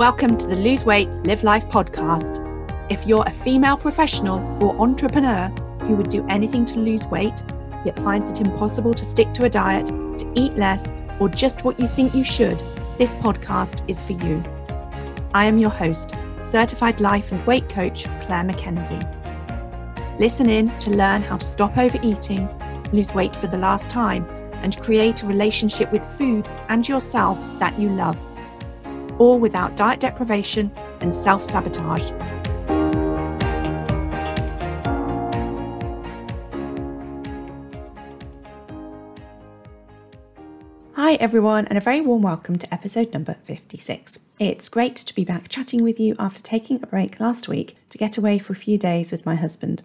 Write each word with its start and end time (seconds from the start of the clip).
Welcome 0.00 0.38
to 0.38 0.46
the 0.46 0.56
Lose 0.56 0.86
Weight, 0.86 1.10
Live 1.26 1.42
Life 1.42 1.66
podcast. 1.66 2.40
If 2.90 3.06
you're 3.06 3.22
a 3.26 3.30
female 3.30 3.76
professional 3.76 4.38
or 4.64 4.74
entrepreneur 4.80 5.48
who 5.82 5.94
would 5.94 6.08
do 6.08 6.26
anything 6.30 6.64
to 6.64 6.78
lose 6.78 7.06
weight, 7.08 7.44
yet 7.84 7.98
finds 7.98 8.30
it 8.30 8.40
impossible 8.40 8.94
to 8.94 9.04
stick 9.04 9.34
to 9.34 9.44
a 9.44 9.50
diet, 9.50 9.84
to 9.88 10.32
eat 10.34 10.56
less, 10.56 10.90
or 11.18 11.28
just 11.28 11.64
what 11.64 11.78
you 11.78 11.86
think 11.86 12.14
you 12.14 12.24
should, 12.24 12.60
this 12.96 13.14
podcast 13.16 13.86
is 13.90 14.00
for 14.00 14.12
you. 14.12 14.42
I 15.34 15.44
am 15.44 15.58
your 15.58 15.68
host, 15.68 16.14
certified 16.42 17.02
life 17.02 17.30
and 17.30 17.46
weight 17.46 17.68
coach 17.68 18.04
Claire 18.22 18.44
McKenzie. 18.44 19.06
Listen 20.18 20.48
in 20.48 20.70
to 20.78 20.92
learn 20.92 21.20
how 21.20 21.36
to 21.36 21.46
stop 21.46 21.76
overeating, 21.76 22.48
lose 22.94 23.12
weight 23.12 23.36
for 23.36 23.48
the 23.48 23.58
last 23.58 23.90
time, 23.90 24.26
and 24.62 24.80
create 24.80 25.22
a 25.22 25.26
relationship 25.26 25.92
with 25.92 26.06
food 26.16 26.48
and 26.70 26.88
yourself 26.88 27.38
that 27.58 27.78
you 27.78 27.90
love 27.90 28.16
all 29.20 29.38
without 29.38 29.76
diet 29.76 30.00
deprivation 30.00 30.72
and 31.02 31.14
self 31.14 31.44
sabotage. 31.44 32.10
Hi, 40.94 41.14
everyone, 41.14 41.66
and 41.66 41.76
a 41.76 41.80
very 41.80 42.00
warm 42.00 42.22
welcome 42.22 42.56
to 42.56 42.72
episode 42.72 43.12
number 43.12 43.34
56. 43.44 44.18
It's 44.38 44.68
great 44.68 44.96
to 44.96 45.14
be 45.14 45.24
back 45.24 45.48
chatting 45.48 45.82
with 45.82 46.00
you 46.00 46.14
after 46.18 46.42
taking 46.42 46.82
a 46.82 46.86
break 46.86 47.20
last 47.20 47.48
week 47.48 47.76
to 47.90 47.98
get 47.98 48.16
away 48.16 48.38
for 48.38 48.52
a 48.52 48.56
few 48.56 48.78
days 48.78 49.12
with 49.12 49.26
my 49.26 49.34
husband. 49.34 49.82